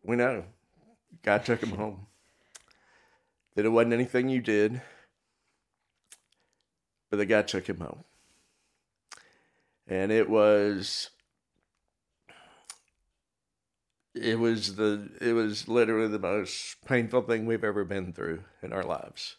We 0.04 0.16
know. 0.16 0.44
God 1.22 1.44
took 1.44 1.62
him 1.62 1.70
home. 1.70 2.06
That 3.54 3.64
it 3.64 3.70
wasn't 3.70 3.94
anything 3.94 4.28
you 4.28 4.42
did, 4.42 4.82
but 7.10 7.16
the 7.16 7.24
guy 7.24 7.42
took 7.42 7.66
him 7.66 7.78
home. 7.78 8.04
And 9.88 10.12
it 10.12 10.28
was 10.28 11.10
it 14.16 14.38
was 14.38 14.76
the 14.76 15.08
it 15.20 15.32
was 15.32 15.68
literally 15.68 16.08
the 16.08 16.18
most 16.18 16.76
painful 16.84 17.22
thing 17.22 17.46
we've 17.46 17.64
ever 17.64 17.84
been 17.84 18.12
through 18.12 18.42
in 18.62 18.72
our 18.72 18.82
lives. 18.82 19.36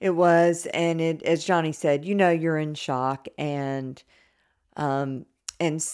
It 0.00 0.10
was, 0.10 0.66
and 0.72 1.00
it 1.00 1.22
as 1.22 1.44
Johnny 1.44 1.72
said, 1.72 2.04
you 2.04 2.14
know, 2.14 2.30
you're 2.30 2.58
in 2.58 2.74
shock, 2.74 3.28
and 3.38 4.02
um, 4.76 5.26
and 5.58 5.84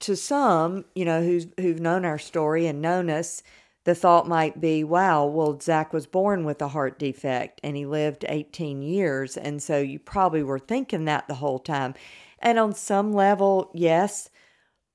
to 0.00 0.16
some, 0.16 0.84
you 0.94 1.04
know, 1.04 1.22
who's 1.22 1.46
who've 1.58 1.80
known 1.80 2.04
our 2.04 2.18
story 2.18 2.66
and 2.66 2.82
known 2.82 3.10
us, 3.10 3.42
the 3.84 3.94
thought 3.94 4.28
might 4.28 4.60
be, 4.60 4.84
wow, 4.84 5.24
well, 5.24 5.58
Zach 5.58 5.92
was 5.92 6.06
born 6.06 6.44
with 6.44 6.60
a 6.60 6.68
heart 6.68 6.98
defect, 6.98 7.60
and 7.64 7.76
he 7.76 7.86
lived 7.86 8.24
18 8.28 8.82
years, 8.82 9.36
and 9.36 9.62
so 9.62 9.78
you 9.78 9.98
probably 9.98 10.42
were 10.42 10.58
thinking 10.58 11.06
that 11.06 11.26
the 11.28 11.34
whole 11.34 11.58
time, 11.58 11.94
and 12.40 12.58
on 12.58 12.74
some 12.74 13.12
level, 13.12 13.70
yes, 13.74 14.28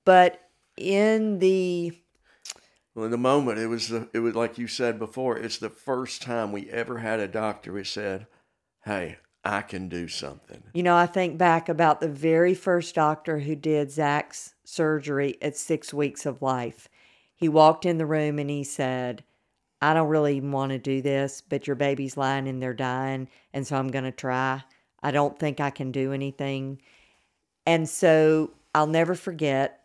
but 0.05 0.42
in 0.77 1.39
the 1.39 1.97
Well, 2.95 3.05
in 3.05 3.11
the 3.11 3.17
moment, 3.17 3.59
it 3.59 3.67
was 3.67 3.89
the, 3.89 4.09
it 4.13 4.19
was 4.19 4.35
like 4.35 4.57
you 4.57 4.67
said 4.67 4.99
before. 4.99 5.37
It's 5.37 5.57
the 5.57 5.69
first 5.69 6.21
time 6.21 6.51
we 6.51 6.69
ever 6.69 6.99
had 6.99 7.19
a 7.19 7.27
doctor 7.27 7.73
who 7.73 7.83
said, 7.83 8.27
"Hey, 8.85 9.17
I 9.43 9.61
can 9.61 9.89
do 9.89 10.07
something." 10.07 10.63
You 10.73 10.83
know, 10.83 10.95
I 10.95 11.05
think 11.05 11.37
back 11.37 11.69
about 11.69 12.01
the 12.01 12.09
very 12.09 12.53
first 12.53 12.95
doctor 12.95 13.39
who 13.39 13.55
did 13.55 13.91
Zach's 13.91 14.53
surgery 14.63 15.37
at 15.41 15.57
six 15.57 15.93
weeks 15.93 16.25
of 16.25 16.41
life. 16.41 16.87
He 17.35 17.49
walked 17.49 17.85
in 17.85 17.97
the 17.97 18.05
room 18.05 18.39
and 18.39 18.49
he 18.49 18.63
said, 18.63 19.23
I 19.83 19.93
don't 19.93 20.07
really 20.07 20.37
even 20.37 20.53
want 20.53 20.71
to 20.71 20.77
do 20.77 21.01
this, 21.01 21.41
but 21.41 21.67
your 21.67 21.75
baby's 21.75 22.15
lying 22.15 22.47
and 22.47 22.63
they're 22.63 22.73
dying. 22.73 23.27
And 23.53 23.67
so 23.67 23.75
I'm 23.75 23.89
going 23.89 24.05
to 24.05 24.13
try. 24.13 24.63
I 25.01 25.11
don't 25.11 25.37
think 25.37 25.59
I 25.59 25.71
can 25.71 25.91
do 25.91 26.13
anything. 26.13 26.81
And 27.65 27.89
so 27.89 28.51
I'll 28.73 28.87
never 28.87 29.13
forget. 29.13 29.82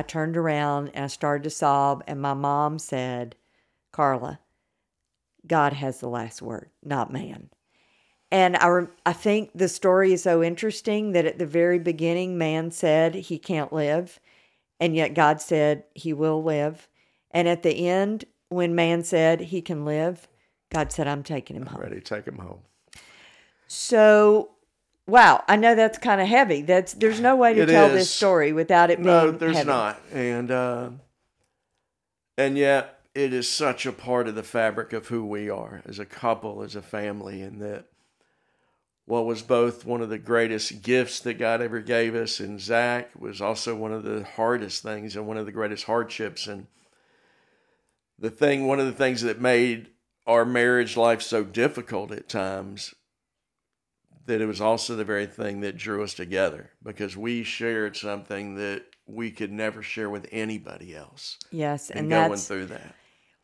I 0.00 0.02
turned 0.02 0.38
around 0.38 0.92
and 0.94 1.04
I 1.04 1.08
started 1.08 1.42
to 1.42 1.50
sob. 1.50 2.02
And 2.06 2.22
my 2.22 2.32
mom 2.32 2.78
said, 2.78 3.36
Carla, 3.92 4.40
God 5.46 5.74
has 5.74 6.00
the 6.00 6.08
last 6.08 6.40
word, 6.40 6.70
not 6.82 7.12
man. 7.12 7.50
And 8.30 8.56
I, 8.56 8.86
I 9.04 9.12
think 9.12 9.50
the 9.54 9.68
story 9.68 10.14
is 10.14 10.22
so 10.22 10.42
interesting 10.42 11.12
that 11.12 11.26
at 11.26 11.38
the 11.38 11.44
very 11.44 11.78
beginning, 11.78 12.38
man 12.38 12.70
said 12.70 13.14
he 13.14 13.38
can't 13.38 13.74
live, 13.74 14.18
and 14.78 14.96
yet 14.96 15.12
God 15.12 15.42
said 15.42 15.84
he 15.94 16.14
will 16.14 16.42
live. 16.42 16.88
And 17.30 17.46
at 17.46 17.62
the 17.62 17.86
end, 17.86 18.24
when 18.48 18.74
man 18.74 19.04
said 19.04 19.40
he 19.40 19.60
can 19.60 19.84
live, 19.84 20.28
God 20.72 20.92
said, 20.92 21.08
I'm 21.08 21.22
taking 21.22 21.56
him 21.56 21.66
home. 21.66 21.82
Ready 21.82 21.96
to 21.96 22.00
take 22.00 22.24
him 22.24 22.38
home. 22.38 22.60
So, 23.66 24.52
wow, 25.06 25.42
I 25.48 25.56
know 25.56 25.74
that's 25.74 25.98
kind 25.98 26.20
of 26.20 26.28
heavy. 26.28 26.62
That's 26.62 26.92
There's 26.94 27.20
no 27.20 27.36
way 27.36 27.54
to 27.54 27.62
It 27.62 27.66
tell 27.66 27.86
is. 27.88 27.92
this 27.94 28.10
story 28.10 28.52
without 28.52 28.90
it 28.90 28.98
being 28.98 29.06
No, 29.06 29.30
there's 29.30 29.56
heavy. 29.56 29.68
not, 29.68 30.00
and 30.12 30.50
uh, 30.50 30.90
and 32.38 32.56
yet 32.56 33.00
it 33.14 33.32
is 33.32 33.48
such 33.48 33.86
a 33.86 33.92
part 33.92 34.28
of 34.28 34.34
the 34.34 34.42
fabric 34.42 34.92
of 34.92 35.08
who 35.08 35.24
we 35.24 35.50
are 35.50 35.82
as 35.84 35.98
a 35.98 36.04
couple, 36.06 36.62
as 36.62 36.76
a 36.76 36.82
family, 36.82 37.42
and 37.42 37.60
that 37.60 37.86
what 39.04 39.26
was 39.26 39.42
both 39.42 39.84
one 39.84 40.00
of 40.00 40.08
the 40.08 40.18
greatest 40.18 40.82
gifts 40.82 41.18
that 41.20 41.34
God 41.34 41.60
ever 41.60 41.80
gave 41.80 42.14
us, 42.14 42.38
and 42.38 42.60
Zach 42.60 43.10
was 43.18 43.40
also 43.40 43.74
one 43.74 43.92
of 43.92 44.04
the 44.04 44.24
hardest 44.36 44.82
things 44.84 45.16
and 45.16 45.26
one 45.26 45.36
of 45.36 45.46
the 45.46 45.52
greatest 45.52 45.84
hardships, 45.84 46.46
and 46.46 46.68
the 48.18 48.30
thing, 48.30 48.66
one 48.68 48.78
of 48.78 48.86
the 48.86 48.92
things 48.92 49.22
that 49.22 49.40
made 49.40 49.88
our 50.26 50.44
marriage 50.44 50.96
life 50.96 51.22
so 51.22 51.42
difficult 51.42 52.12
at 52.12 52.28
times 52.28 52.94
that 54.30 54.40
it 54.40 54.46
was 54.46 54.60
also 54.60 54.94
the 54.94 55.04
very 55.04 55.26
thing 55.26 55.60
that 55.60 55.76
drew 55.76 56.04
us 56.04 56.14
together 56.14 56.70
because 56.84 57.16
we 57.16 57.42
shared 57.42 57.96
something 57.96 58.54
that 58.54 58.84
we 59.04 59.32
could 59.32 59.50
never 59.50 59.82
share 59.82 60.08
with 60.08 60.28
anybody 60.30 60.94
else. 60.94 61.36
Yes, 61.50 61.90
And, 61.90 62.00
and 62.00 62.28
going 62.28 62.38
through 62.38 62.66
that. 62.66 62.94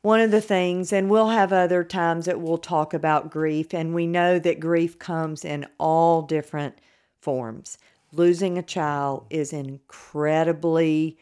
one 0.03 0.20
of 0.20 0.31
the 0.31 0.40
things, 0.40 0.92
and 0.92 1.11
we'll 1.11 1.31
have 1.31 1.53
other 1.53 1.83
times 1.83 2.27
that 2.27 2.40
we'll 2.40 2.57
talk 2.57 2.94
about 2.94 3.33
grief, 3.33 3.75
and 3.75 3.94
we 3.94 4.07
know 4.07 4.38
that 4.38 4.61
grief 4.61 4.96
comes 4.96 5.44
in 5.44 5.66
all 5.79 6.22
different 6.22 6.79
forms. 7.20 7.79
Losing 8.12 8.57
a 8.57 8.62
child 8.62 9.27
is 9.29 9.53
incredibly 9.53 11.18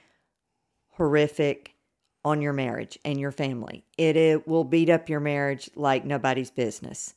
horrific 0.90 1.74
on 2.22 2.42
your 2.42 2.53
marriage 2.53 2.98
and 3.03 3.18
your 3.18 3.33
family. 3.33 3.87
It, 3.96 4.16
it 4.16 4.46
will 4.46 4.64
beat 4.64 4.90
up 4.90 5.09
your 5.09 5.20
marriage 5.20 5.70
like 5.74 6.05
nobody's 6.05 6.50
business. 6.50 7.14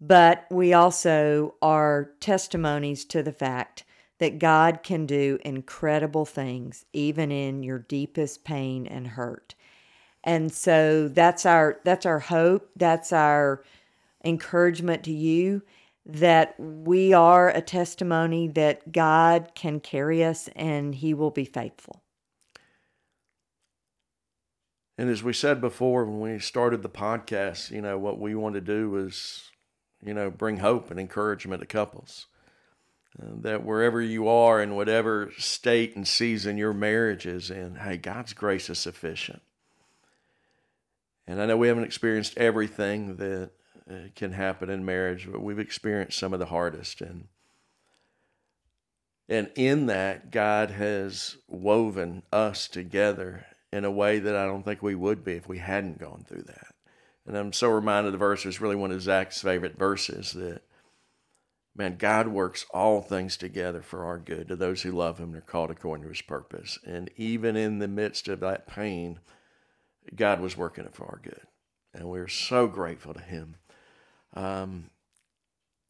But 0.00 0.46
we 0.50 0.72
also 0.72 1.54
are 1.62 2.10
testimonies 2.20 3.04
to 3.06 3.22
the 3.22 3.32
fact 3.32 3.84
that 4.18 4.38
God 4.38 4.82
can 4.82 5.06
do 5.06 5.38
incredible 5.44 6.24
things 6.24 6.84
even 6.92 7.30
in 7.30 7.62
your 7.62 7.78
deepest 7.78 8.44
pain 8.44 8.86
and 8.86 9.08
hurt. 9.08 9.54
And 10.24 10.52
so 10.52 11.08
that's 11.08 11.46
our 11.46 11.80
that's 11.84 12.04
our 12.04 12.18
hope, 12.18 12.70
that's 12.76 13.12
our 13.12 13.62
encouragement 14.24 15.04
to 15.04 15.12
you 15.12 15.62
that 16.04 16.54
we 16.58 17.12
are 17.12 17.48
a 17.48 17.60
testimony 17.60 18.46
that 18.48 18.92
God 18.92 19.52
can 19.54 19.80
carry 19.80 20.24
us 20.24 20.48
and 20.54 20.94
he 20.94 21.14
will 21.14 21.32
be 21.32 21.44
faithful. 21.44 22.02
And 24.98 25.10
as 25.10 25.22
we 25.22 25.32
said 25.32 25.60
before, 25.60 26.06
when 26.06 26.20
we 26.32 26.38
started 26.38 26.82
the 26.82 26.88
podcast, 26.88 27.70
you 27.70 27.82
know, 27.82 27.98
what 27.98 28.18
we 28.18 28.34
want 28.34 28.54
to 28.54 28.60
do 28.60 28.88
was, 28.88 29.50
you 30.06 30.14
know, 30.14 30.30
bring 30.30 30.58
hope 30.58 30.90
and 30.90 31.00
encouragement 31.00 31.60
to 31.60 31.66
couples. 31.66 32.26
Uh, 33.20 33.32
that 33.40 33.64
wherever 33.64 34.00
you 34.00 34.28
are 34.28 34.62
in 34.62 34.76
whatever 34.76 35.32
state 35.38 35.96
and 35.96 36.06
season 36.06 36.56
your 36.56 36.72
marriage 36.72 37.26
is 37.26 37.50
in, 37.50 37.76
hey, 37.76 37.96
God's 37.96 38.32
grace 38.32 38.70
is 38.70 38.78
sufficient. 38.78 39.42
And 41.26 41.40
I 41.40 41.46
know 41.46 41.56
we 41.56 41.68
haven't 41.68 41.84
experienced 41.84 42.36
everything 42.36 43.16
that 43.16 43.50
uh, 43.90 43.94
can 44.14 44.32
happen 44.32 44.70
in 44.70 44.84
marriage, 44.84 45.28
but 45.30 45.42
we've 45.42 45.58
experienced 45.58 46.18
some 46.18 46.32
of 46.32 46.38
the 46.38 46.46
hardest. 46.46 47.00
And 47.00 47.28
and 49.28 49.50
in 49.56 49.86
that, 49.86 50.30
God 50.30 50.70
has 50.70 51.36
woven 51.48 52.22
us 52.32 52.68
together 52.68 53.44
in 53.72 53.84
a 53.84 53.90
way 53.90 54.20
that 54.20 54.36
I 54.36 54.46
don't 54.46 54.62
think 54.62 54.82
we 54.82 54.94
would 54.94 55.24
be 55.24 55.32
if 55.32 55.48
we 55.48 55.58
hadn't 55.58 55.98
gone 55.98 56.24
through 56.28 56.42
that. 56.42 56.75
And 57.26 57.36
I'm 57.36 57.52
so 57.52 57.68
reminded 57.68 58.08
of 58.08 58.12
the 58.12 58.18
verse 58.18 58.46
is 58.46 58.60
really 58.60 58.76
one 58.76 58.92
of 58.92 59.02
Zach's 59.02 59.42
favorite 59.42 59.76
verses 59.76 60.32
that, 60.32 60.62
man, 61.74 61.96
God 61.98 62.28
works 62.28 62.66
all 62.70 63.02
things 63.02 63.36
together 63.36 63.82
for 63.82 64.04
our 64.04 64.18
good 64.18 64.48
to 64.48 64.56
those 64.56 64.82
who 64.82 64.92
love 64.92 65.18
him 65.18 65.30
and 65.30 65.38
are 65.38 65.40
called 65.40 65.70
according 65.70 66.04
to 66.04 66.10
his 66.10 66.22
purpose. 66.22 66.78
And 66.86 67.10
even 67.16 67.56
in 67.56 67.80
the 67.80 67.88
midst 67.88 68.28
of 68.28 68.40
that 68.40 68.66
pain, 68.66 69.18
God 70.14 70.40
was 70.40 70.56
working 70.56 70.84
it 70.84 70.94
for 70.94 71.06
our 71.06 71.20
good. 71.22 71.46
And 71.96 72.08
we're 72.08 72.28
so 72.28 72.66
grateful 72.66 73.14
to 73.14 73.20
Him. 73.20 73.56
Um, 74.34 74.90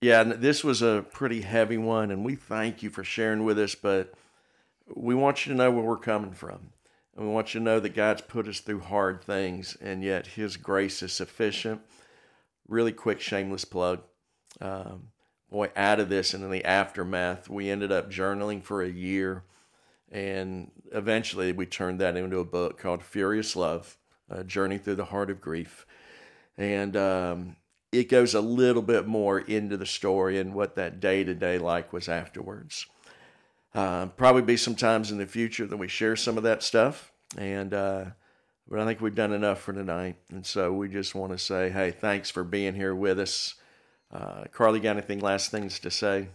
yeah, 0.01 0.23
this 0.23 0.63
was 0.63 0.83
a 0.83 1.05
pretty 1.13 1.43
heavy 1.43 1.79
one, 1.79 2.11
and 2.11 2.25
we 2.25 2.37
thank 2.37 2.83
you 2.83 2.91
for 2.91 3.03
sharing 3.03 3.45
with 3.45 3.59
us, 3.59 3.75
but 3.75 4.15
we 4.95 5.15
want 5.15 5.45
you 5.45 5.53
to 5.53 5.59
know 5.59 5.71
where 5.71 5.83
we're 5.83 5.97
coming 5.97 6.33
from. 6.33 6.71
And 7.17 7.27
we 7.27 7.33
want 7.33 7.55
you 7.55 7.61
to 7.61 7.65
know 7.65 7.81
that 7.81 7.95
God's 7.95 8.21
put 8.21 8.47
us 8.47 8.61
through 8.61 8.81
hard 8.81 9.23
things, 9.25 9.77
and 9.81 10.03
yet 10.03 10.27
His 10.27 10.57
grace 10.57 11.03
is 11.03 11.13
sufficient. 11.13 11.81
Really 12.69 12.93
quick, 12.93 13.21
shameless 13.21 13.65
plug. 13.65 14.01
Um, 14.61 15.09
boy, 15.51 15.71
out 15.77 16.01
of 16.01 16.09
this 16.09 16.35
and 16.35 16.45
in 16.45 16.51
the 16.51 16.65
aftermath, 16.65 17.49
we 17.49 17.71
ended 17.71 17.91
up 17.91 18.11
journaling 18.11 18.63
for 18.63 18.83
a 18.83 18.89
year. 18.89 19.45
And 20.11 20.71
eventually 20.93 21.53
we 21.53 21.67
turned 21.67 22.01
that 22.01 22.17
into 22.17 22.39
a 22.39 22.45
book 22.45 22.79
called 22.79 23.03
Furious 23.03 23.57
Love 23.57 23.97
A 24.29 24.45
Journey 24.45 24.79
Through 24.79 24.97
the 24.97 25.07
Heart 25.07 25.31
of 25.31 25.41
Grief. 25.41 25.87
And 26.59 26.97
um, 26.97 27.57
it 27.93 28.09
goes 28.09 28.35
a 28.35 28.41
little 28.41 28.83
bit 28.83 29.07
more 29.07 29.39
into 29.39 29.77
the 29.77 29.87
story 29.87 30.39
and 30.39 30.55
what 30.55 30.77
that 30.77 31.01
day 31.01 31.25
to 31.25 31.35
day 31.35 31.59
like 31.59 31.93
was 31.93 32.09
afterwards. 32.09 32.87
Uh, 33.77 34.07
probably 34.07 34.41
be 34.41 34.57
some 34.57 34.75
times 34.75 35.11
in 35.11 35.19
the 35.19 35.27
future 35.27 35.67
that 35.67 35.77
we 35.77 35.87
share 35.87 36.17
some 36.17 36.39
of 36.39 36.43
that 36.45 36.63
stuff. 36.63 37.13
And, 37.37 37.75
uh, 37.75 38.07
but 38.67 38.81
I 38.81 38.87
think 38.87 39.03
we've 39.03 39.15
done 39.15 39.33
enough 39.33 39.61
for 39.61 39.75
tonight. 39.75 40.17
And 40.31 40.47
so 40.47 40.73
we 40.73 40.89
just 40.89 41.15
want 41.15 41.33
to 41.33 41.39
say, 41.39 41.69
hey, 41.69 41.91
thanks 41.91 42.31
for 42.31 42.43
being 42.43 42.75
here 42.75 42.95
with 42.95 43.21
us. 43.21 43.55
Uh, 44.11 44.45
Carly, 44.51 44.81
got 44.81 44.97
anything 44.97 45.21
last 45.21 45.51
things 45.51 45.79
to 45.81 45.91
say? 45.91 46.29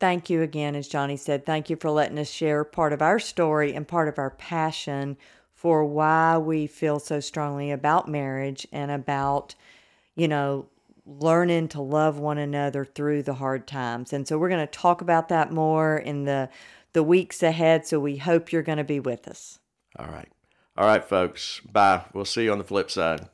Thank 0.00 0.28
you 0.28 0.42
again, 0.42 0.74
as 0.74 0.88
Johnny 0.88 1.16
said. 1.16 1.46
Thank 1.46 1.70
you 1.70 1.76
for 1.76 1.88
letting 1.88 2.18
us 2.18 2.28
share 2.28 2.64
part 2.64 2.92
of 2.92 3.00
our 3.00 3.20
story 3.20 3.74
and 3.74 3.86
part 3.86 4.08
of 4.08 4.18
our 4.18 4.30
passion 4.30 5.16
for 5.52 5.84
why 5.84 6.36
we 6.36 6.66
feel 6.66 6.98
so 6.98 7.20
strongly 7.20 7.70
about 7.70 8.08
marriage 8.08 8.66
and 8.72 8.90
about, 8.90 9.54
you 10.16 10.26
know, 10.26 10.66
learning 11.04 11.68
to 11.68 11.80
love 11.80 12.18
one 12.18 12.38
another 12.38 12.84
through 12.84 13.22
the 13.22 13.34
hard 13.34 13.66
times. 13.66 14.12
And 14.12 14.26
so 14.26 14.38
we're 14.38 14.48
going 14.48 14.66
to 14.66 14.70
talk 14.70 15.00
about 15.00 15.28
that 15.28 15.52
more 15.52 15.96
in 15.96 16.24
the 16.24 16.48
the 16.92 17.02
weeks 17.02 17.42
ahead, 17.42 17.86
so 17.86 17.98
we 17.98 18.18
hope 18.18 18.52
you're 18.52 18.62
going 18.62 18.76
to 18.76 18.84
be 18.84 19.00
with 19.00 19.26
us. 19.26 19.58
All 19.98 20.08
right. 20.08 20.28
All 20.76 20.86
right, 20.86 21.02
folks. 21.02 21.60
Bye. 21.60 22.04
We'll 22.12 22.26
see 22.26 22.44
you 22.44 22.52
on 22.52 22.58
the 22.58 22.64
flip 22.64 22.90
side. 22.90 23.28